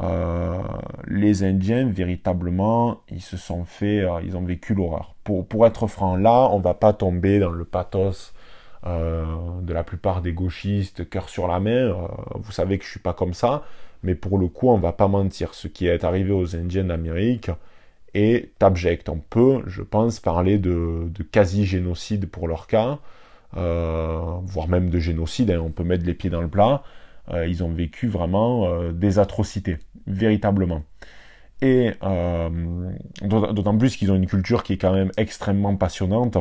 [0.00, 0.58] euh,
[1.06, 5.14] les Indiens véritablement ils se sont fait, euh, ils ont vécu l'horreur.
[5.24, 8.32] Pour, pour être franc, là on va pas tomber dans le pathos
[8.86, 11.96] de la plupart des gauchistes, cœur sur la main.
[12.34, 13.62] vous savez que je suis pas comme ça,
[14.02, 15.54] mais pour le coup on va pas mentir.
[15.54, 17.50] Ce qui est arrivé aux Indiens d'Amérique,
[18.14, 19.08] est abject.
[19.08, 22.98] On peut, je pense, parler de, quasi-génocide pour leur cas,
[23.56, 25.62] euh, voire même de génocide, hein.
[25.64, 26.82] on peut mettre les pieds dans le plat.
[27.30, 30.82] Euh, ils ont vécu vraiment euh, des atrocités, véritablement.
[31.62, 31.92] Et
[33.22, 36.36] d'autant plus qu'ils ont une culture qui est quand même extrêmement passionnante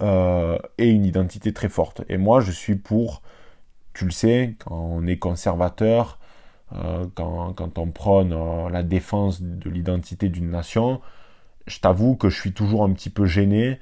[0.00, 2.02] et une identité très forte.
[2.08, 3.20] Et moi, je suis pour,
[3.92, 6.19] tu le sais, quand on est conservateur,
[7.14, 8.34] quand, quand, on prône
[8.70, 11.00] la défense de l'identité d'une nation,
[11.66, 13.78] je t'avoue que je suis toujours un petit peu gêné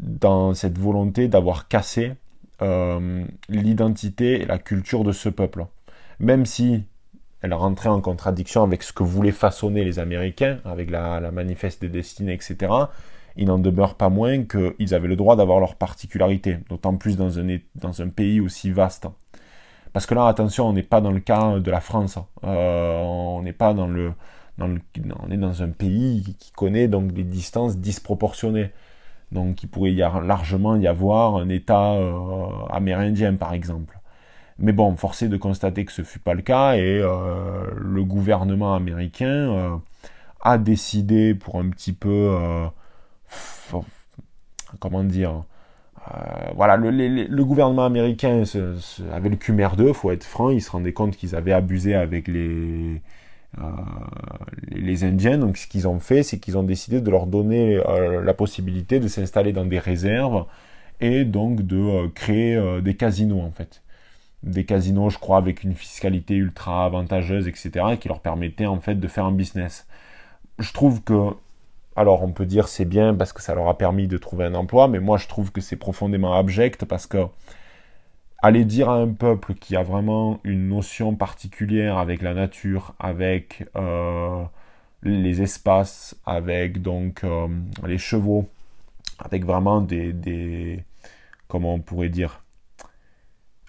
[0.00, 2.12] dans cette volonté d'avoir cassé
[3.48, 5.66] l'identité et la culture de ce peuple.
[6.18, 6.84] Même si
[7.40, 11.88] elle rentrait en contradiction avec ce que voulaient façonner les Américains, avec la, manifeste des
[11.88, 12.72] destinées, etc.,
[13.36, 17.38] il n'en demeure pas moins qu'ils avaient le droit d'avoir leur particularité, d'autant plus dans
[17.38, 19.06] un, dans un pays aussi vaste.
[19.92, 22.18] Parce que là, attention, on n'est pas dans le cas de la France.
[22.44, 24.12] Euh, on n'est pas dans le,
[24.58, 28.70] on est dans un pays qui connaît donc des distances disproportionnées.
[29.32, 33.98] Donc, il pourrait y largement y avoir un État euh, amérindien, par exemple.
[34.58, 38.74] Mais bon, forcé de constater que ce fut pas le cas et euh, le gouvernement
[38.74, 39.80] américain
[40.40, 42.36] a décidé pour un petit peu,
[44.80, 45.44] comment dire,
[46.54, 48.42] voilà, le, gouvernement américain
[49.12, 52.28] avait le cul merdeux, faut être franc, il se rendait compte qu'ils avaient abusé avec
[52.28, 53.00] les,
[54.70, 55.38] les Indiens.
[55.38, 57.80] Donc ce qu'ils ont fait, c'est qu'ils ont décidé de leur donner
[58.24, 60.46] la possibilité de s'installer dans des réserves
[61.00, 63.82] et donc de créer des casinos en fait
[64.42, 68.94] des casinos, je crois, avec une fiscalité ultra avantageuse, etc., qui leur permettait en fait
[68.94, 69.86] de faire un business.
[70.58, 71.30] Je trouve que,
[71.98, 74.54] alors on peut dire c'est bien parce que ça leur a permis de trouver un
[74.54, 77.26] emploi, mais moi je trouve que c'est profondément abject parce que
[78.40, 83.66] aller dire à un peuple qui a vraiment une notion particulière avec la nature, avec
[83.74, 84.44] euh,
[85.02, 87.48] les espaces, avec donc euh,
[87.84, 88.48] les chevaux,
[89.18, 90.84] avec vraiment des,
[91.48, 92.44] comment on pourrait dire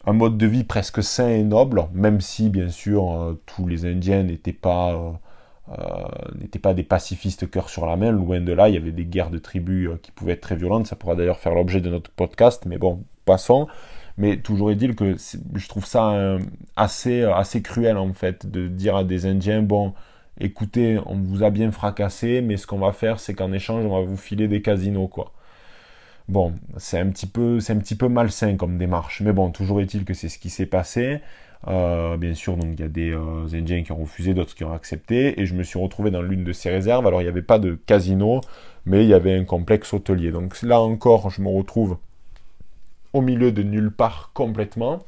[0.05, 3.85] un mode de vie presque sain et noble, même si bien sûr euh, tous les
[3.85, 5.19] Indiens n'étaient pas,
[6.39, 9.05] n'étaient pas des pacifistes cœur sur la main, loin de là, il y avait des
[9.05, 12.11] guerres de tribus qui pouvaient être très violentes, ça pourra d'ailleurs faire l'objet de notre
[12.11, 13.67] podcast, mais bon, passons.
[14.17, 16.37] Mais toujours est-il que je trouve ça
[16.75, 19.93] assez, assez cruel en fait, de dire à des Indiens, bon,
[20.39, 23.95] écoutez, on vous a bien fracassé, mais ce qu'on va faire, c'est qu'en échange, on
[23.97, 25.31] va vous filer des casinos, quoi.
[26.27, 29.81] Bon, c'est un petit peu, c'est un petit peu malsain comme démarche, mais bon, toujours
[29.81, 31.21] est-il que c'est ce qui s'est passé.
[31.67, 34.63] Euh, bien sûr, donc il y a des euh, Indiens qui ont refusé, d'autres qui
[34.63, 37.05] ont accepté, et je me suis retrouvé dans l'une de ces réserves.
[37.05, 38.41] Alors il n'y avait pas de casino,
[38.85, 40.31] mais il y avait un complexe hôtelier.
[40.31, 41.97] Donc là encore, je me retrouve
[43.13, 45.03] au milieu de nulle part complètement.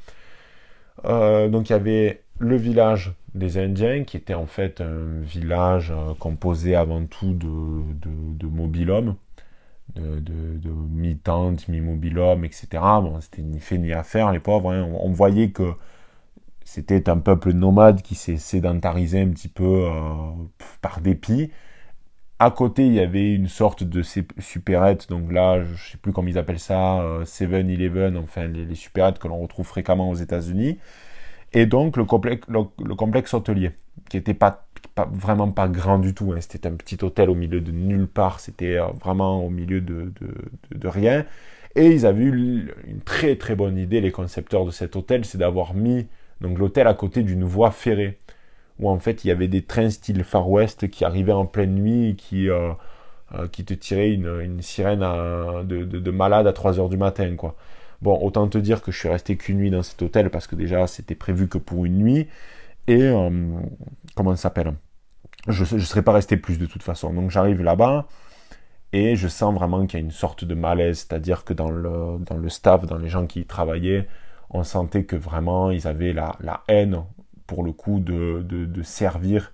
[1.06, 5.92] Euh, donc il y avait le village des Indiens, qui était en fait un village
[6.18, 9.16] composé avant tout de, de, de mobilhommes
[9.96, 12.66] de, de, mi-tente, mi-mobilhome, etc.
[12.72, 14.72] Bon, c'était ni fait ni à les pauvres.
[14.72, 14.88] Hein.
[15.00, 15.74] On, voyait que
[16.72, 19.90] c'était un peuple nomade qui s'est sédentarisé un petit peu euh,
[20.80, 21.50] par dépit.
[22.38, 26.28] À côté, il y avait une sorte de supérette, donc là, je sais plus comment
[26.28, 30.78] ils appellent ça, 7-Eleven, euh, enfin les, les supérettes que l'on retrouve fréquemment aux États-Unis.
[31.52, 33.72] Et donc le complexe, le complexe hôtelier,
[34.08, 36.32] qui était pas pas, vraiment pas grand du tout.
[36.32, 36.40] Hein.
[36.40, 38.40] C'était un petit hôtel au milieu de nulle part.
[38.40, 40.12] C'était euh, vraiment au milieu de,
[40.70, 41.24] de, rien.
[41.74, 45.38] Et ils avaient eu une très très bonne idée, les concepteurs de cet hôtel, c'est
[45.38, 46.06] d'avoir mis
[46.42, 48.18] donc l'hôtel à côté d'une voie ferrée
[48.78, 51.74] où en fait il y avait des trains style Far West qui arrivaient en pleine
[51.74, 52.72] nuit et qui, euh,
[53.34, 57.56] euh, qui te tiraient une, sirène de, de, malade à 3 heures du matin quoi.
[58.02, 60.56] Bon, autant te dire que je suis resté qu'une nuit dans cet hôtel parce que
[60.56, 62.28] déjà c'était prévu que pour une nuit.
[62.88, 63.30] Et euh,
[64.16, 64.74] comment ça s'appelle?
[65.48, 67.12] Je ne serais pas resté plus de toute façon.
[67.14, 68.08] Donc j'arrive là-bas
[68.92, 72.18] et je sens vraiment qu'il y a une sorte de malaise, c'est-à-dire que dans le,
[72.20, 74.08] dans le staff, dans les gens qui y travaillaient,
[74.52, 77.02] on sentait que vraiment ils avaient la, la haine
[77.46, 79.52] pour le coup de, de, servir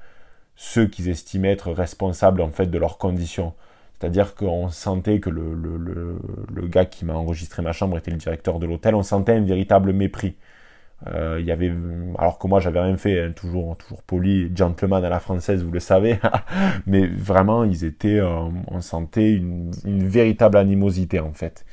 [0.57, 3.55] ceux qu'ils estimaient être responsables en fait de leurs conditions.
[3.99, 6.19] C'est-à-dire qu'on sentait que le, le, le,
[6.55, 9.45] le gars qui m'a enregistré ma chambre était le directeur de l'hôtel, on sentait un
[9.45, 10.37] véritable mépris.
[11.07, 11.73] Euh, il y avait,
[12.19, 15.71] alors que moi j'avais rien fait, hein, toujours, toujours poli, gentleman à la française, vous
[15.71, 16.19] le savez,
[16.87, 21.65] mais vraiment ils étaient, euh, on sentait une, une, véritable animosité en fait.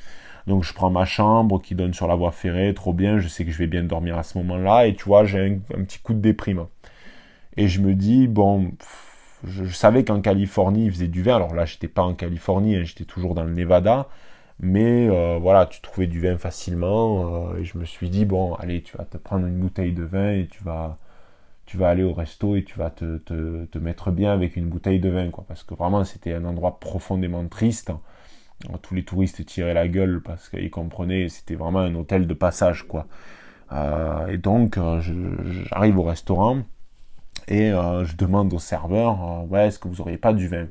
[0.46, 3.44] Donc je prends ma chambre qui donne sur la voie ferrée, trop bien, je sais
[3.44, 6.14] que je vais bien dormir à ce moment-là, et tu vois j'ai un, petit coup
[6.14, 6.66] de déprime.
[7.56, 8.72] Et je me dis bon,
[9.44, 12.84] je, savais qu'en Californie il faisait du vin, alors là j'étais pas en Californie, hein,
[12.84, 14.08] j'étais toujours dans le Nevada,
[14.60, 17.50] mais euh, voilà, tu trouvais du vin facilement.
[17.50, 20.04] Euh, et je me suis dit, bon, allez, tu vas te prendre une bouteille de
[20.04, 20.98] vin et tu vas,
[21.82, 25.10] aller au resto et tu vas te, te, te mettre bien avec une bouteille de
[25.10, 25.44] vin, quoi.
[25.46, 27.92] Parce que vraiment, c'était un endroit profondément triste.
[28.82, 32.84] Tous les touristes tiraient la gueule parce qu'ils comprenaient, c'était vraiment un hôtel de passage,
[32.84, 33.06] quoi.
[33.72, 36.62] Euh, et donc, j'arrive au restaurant
[37.48, 40.68] et je demande au serveur, ouais, est-ce que vous auriez pas du vin?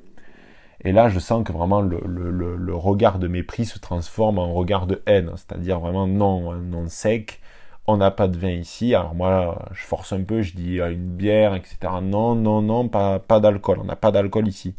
[0.84, 5.02] Et là, je sens que vraiment le, regard de mépris se transforme en regard de
[5.06, 7.40] haine, c'est-à-dire vraiment non, non sec,
[7.88, 8.96] on n'a pas de vin ici.
[8.96, 11.78] Alors moi, je force un peu, je dis euh, une bière, etc.
[12.02, 13.80] Non, non, non, pas, pas d'alcool.
[13.82, 14.76] On n'a pas d'alcool ici.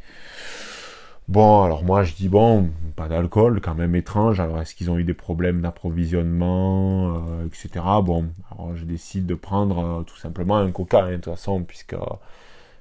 [1.28, 4.38] Bon, alors moi je dis bon, pas d'alcool, quand même étrange.
[4.40, 7.84] Alors est-ce qu'ils ont eu des problèmes d'approvisionnement, euh, etc.
[8.04, 11.62] Bon, alors je décide de prendre euh, tout simplement un coca, hein, de toute façon,
[11.64, 11.96] puisque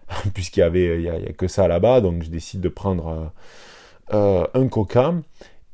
[0.34, 3.32] puisqu'il y avait, a, que ça là-bas, donc je décide de prendre
[4.12, 5.14] un coca.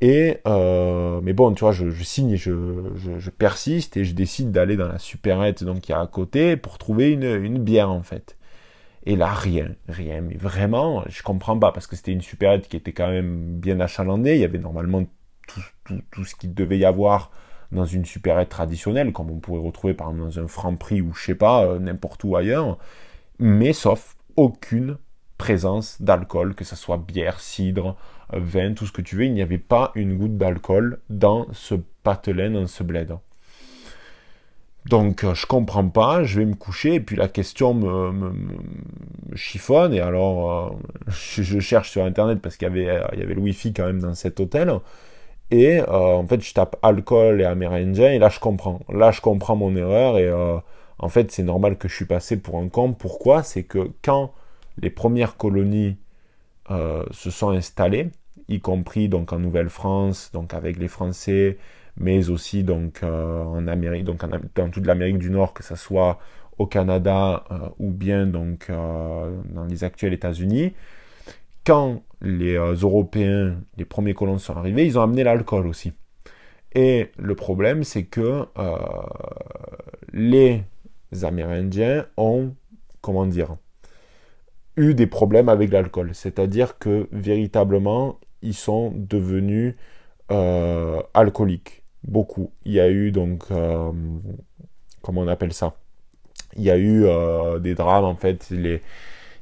[0.01, 2.53] Et euh, mais bon, tu vois, je, signe, je,
[2.95, 6.79] je, persiste et je décide d'aller dans la supérette donc qui est à côté pour
[6.79, 8.35] trouver une, une, bière en fait.
[9.05, 10.21] Et là, rien, rien.
[10.21, 13.79] Mais vraiment, je comprends pas parce que c'était une supérette qui était quand même bien
[13.79, 14.35] achalandée.
[14.35, 15.03] Il y avait normalement
[15.47, 17.31] tout, ce qu'il devait y avoir
[17.71, 21.13] dans une supérette traditionnelle, comme on pourrait retrouver par exemple dans un franc prix ou
[21.13, 22.77] je sais pas, euh, n'importe où ailleurs.
[23.39, 24.97] Mais sauf aucune
[25.37, 27.95] présence d'alcool, que ce soit bière, cidre,
[28.31, 31.75] vin, tout ce que tu veux, il n'y avait pas une goutte d'alcool dans ce
[32.03, 33.15] patelin, dans ce bled.
[34.85, 38.33] Donc euh, je comprends pas, je vais me coucher et puis la question me,
[39.35, 40.69] chiffonne et alors euh,
[41.07, 43.99] je, cherche sur internet parce qu'il y avait, il y avait le wifi quand même
[44.01, 44.73] dans cet hôtel
[45.51, 49.21] et euh, en fait je tape alcool et amérindien et là je comprends, là je
[49.21, 50.31] comprends mon erreur et
[50.97, 52.93] en fait c'est normal que je suis passé pour un con.
[52.93, 53.43] Pourquoi?
[53.43, 54.33] C'est que quand
[54.81, 55.97] les premières colonies
[56.69, 58.09] euh, se sont installées,
[58.47, 61.57] y compris donc en Nouvelle-France, donc avec les Français,
[61.97, 64.21] mais aussi donc euh, en Amérique, donc
[64.55, 66.19] dans toute l'Amérique du Nord, que ce soit
[66.57, 70.73] au Canada euh, ou bien donc dans les actuels États-Unis.
[71.65, 75.93] Quand les Européens, les premiers colons sont arrivés, ils ont amené l'alcool aussi.
[76.73, 78.45] Et le problème, c'est que
[80.13, 80.63] les
[81.21, 82.55] Amérindiens ont,
[83.01, 83.57] comment dire,
[84.77, 86.11] eu des problèmes avec l'alcool.
[86.13, 89.75] C'est-à-dire que véritablement, ils sont devenus
[90.31, 91.80] euh, alcooliques.
[92.07, 92.51] Beaucoup.
[92.65, 93.91] Il y a eu donc, euh,
[95.01, 95.75] comment on appelle ça?
[96.57, 98.49] Il y a eu euh, des drames en fait.
[98.51, 98.81] Les,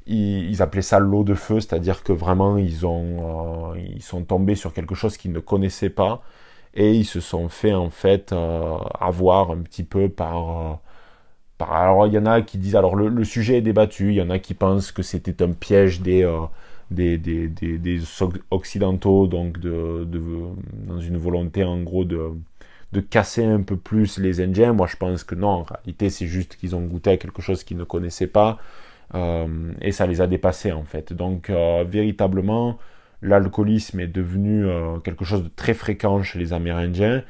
[0.07, 4.73] ils, appelaient ça l'eau de feu, c'est-à-dire que vraiment ils ont, ils sont tombés sur
[4.73, 6.23] quelque chose qu'ils ne connaissaient pas
[6.73, 10.79] et ils se sont fait en fait avoir un petit peu par
[11.67, 14.29] alors il y en a qui disent, alors le, sujet est débattu, il y en
[14.29, 16.41] a qui pensent que c'était un piège des, euh,
[16.91, 18.01] des, des, des,
[18.51, 20.05] occidentaux, donc de,
[20.87, 22.31] dans une volonté en gros de,
[22.91, 24.73] de casser un peu plus les Indiens.
[24.73, 27.63] Moi je pense que non, en réalité c'est juste qu'ils ont goûté à quelque chose
[27.63, 28.59] qu'ils ne connaissaient pas
[29.15, 31.13] euh, et ça les a dépassés en fait.
[31.13, 32.77] Donc euh, véritablement
[33.21, 34.65] l'alcoolisme est devenu
[35.03, 37.23] quelque chose de très fréquent chez les Amérindiens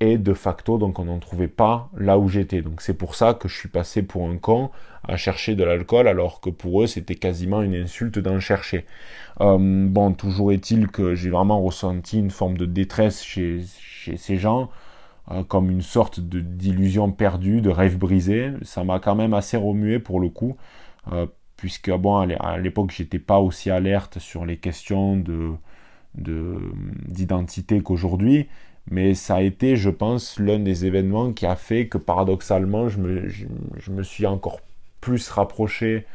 [0.00, 2.62] et de facto donc on n'en trouvait pas là où j'étais.
[2.62, 4.70] Donc c'est pour ça que je suis passé pour un con
[5.08, 8.84] à chercher de l'alcool alors que pour eux c'était quasiment une insulte d'en chercher.
[9.40, 13.62] Euh, bon, toujours est-il que j'ai vraiment ressenti une forme de détresse chez
[14.16, 14.70] ces gens,
[15.30, 18.52] euh, comme une sorte d'illusion perdue, de rêve brisé.
[18.62, 20.56] Ça m'a quand même assez remué pour le coup,
[21.12, 25.52] euh, puisque bon à l'époque j'étais pas aussi alerte sur les questions de
[26.14, 28.48] d'identité qu'aujourd'hui
[28.90, 32.98] mais ça a été, je pense, l'un des événements qui a fait que paradoxalement, je
[32.98, 34.60] me, je, me suis encore
[35.00, 36.06] plus rapproché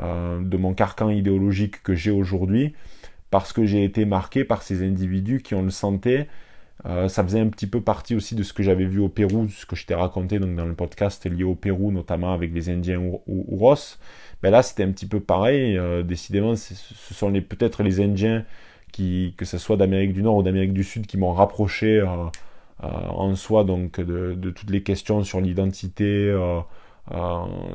[0.00, 2.74] euh, de mon carcan idéologique que j'ai aujourd'hui,
[3.30, 6.26] parce que j'ai été marqué par ces individus qui ont le santé.
[6.86, 9.48] Euh, ça faisait un petit peu partie aussi de ce que j'avais vu au Pérou,
[9.48, 12.70] ce que je t'ai raconté donc dans le podcast lié au Pérou, notamment avec les
[12.70, 13.96] Indiens Ouros.
[14.42, 15.76] Ben là, c'était un petit peu pareil.
[15.76, 16.74] Euh, décidément, ce
[17.14, 18.44] sont peut-être les Indiens
[19.36, 22.06] que ce soit d'Amérique du Nord ou d'Amérique du Sud, qui m'ont rapproché euh,
[22.80, 26.34] en soi donc de, toutes les questions sur l'identité,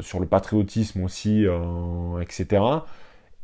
[0.02, 1.46] sur le patriotisme aussi,
[2.22, 2.62] etc.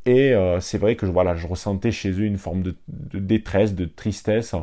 [0.05, 2.75] Et c'est vrai que voilà, je ressentais chez eux une forme de,
[3.13, 4.55] détresse, de tristesse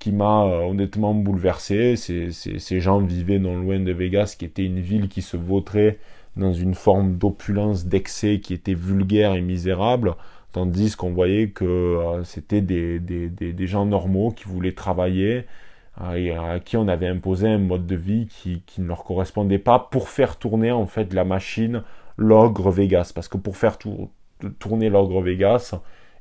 [0.00, 1.94] qui m'a honnêtement bouleversé.
[1.94, 5.98] Ces, gens vivaient non loin de Vegas, qui était une ville qui se vautrait
[6.36, 10.14] dans une forme d'opulence, d'excès qui était vulgaire et misérable,
[10.52, 15.44] tandis qu'on voyait que euh, c'était des, des, des, gens normaux qui voulaient travailler
[16.00, 19.04] euh, et à qui on avait imposé un mode de vie qui, qui, ne leur
[19.04, 21.82] correspondait pas pour faire tourner en fait la machine
[22.16, 23.76] l'ogre Vegas parce que pour faire
[24.58, 25.74] tourner l'ogre Vegas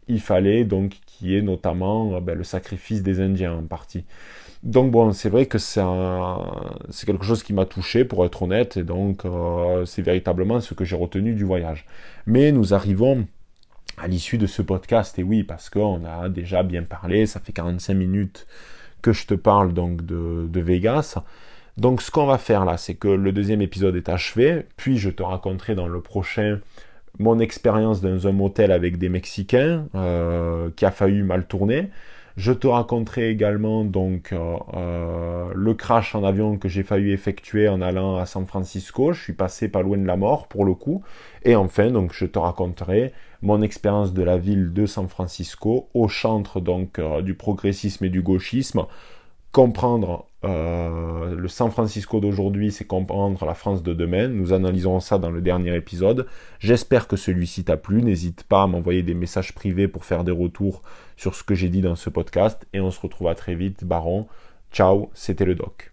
[0.10, 4.03] il fallait donc qu'il y ait notamment euh, ben, le sacrifice des Indiens en partie.
[4.64, 5.82] Donc bon, c'est vrai que c'est
[7.05, 9.24] quelque chose qui m'a touché pour être honnête, et donc
[9.86, 11.86] c'est véritablement ce que j'ai retenu du voyage.
[12.26, 13.26] Mais nous arrivons
[13.99, 15.18] à l'issue de ce podcast.
[15.20, 18.47] Et oui, parce qu'on a déjà bien parlé, ça fait 45 minutes
[19.01, 21.18] que je te parle donc de, de Vegas.
[21.78, 25.10] Donc ce qu'on va faire là, c'est que le deuxième épisode est achevé, puis je
[25.10, 26.60] te raconterai dans le prochain
[27.20, 31.89] mon expérience dans un motel avec des Mexicains euh, qui a failli mal tourner.
[32.38, 37.67] Je te raconterai également donc euh, euh, le crash en avion que j'ai failli effectuer
[37.67, 39.11] en allant à San Francisco.
[39.11, 41.03] Je suis passé pas loin de la mort pour le coup.
[41.43, 43.11] Et enfin, donc je te raconterai
[43.41, 48.22] mon expérience de la ville de San Francisco au chantre donc du progressisme et du
[48.22, 48.86] gauchisme.
[49.51, 54.27] Comprendre le San Francisco d'aujourd'hui, c'est comprendre la France de demain.
[54.27, 56.27] Nous analyserons ça dans le dernier épisode.
[56.59, 58.01] J'espère que celui-ci t'a plu.
[58.01, 60.81] N'hésite pas à m'envoyer des messages privés pour faire des retours
[61.17, 62.67] sur ce que j'ai dit dans ce podcast.
[62.73, 63.83] Et on se retrouve à très vite.
[63.83, 64.27] Baron,
[64.71, 65.88] ciao, c'était le doc.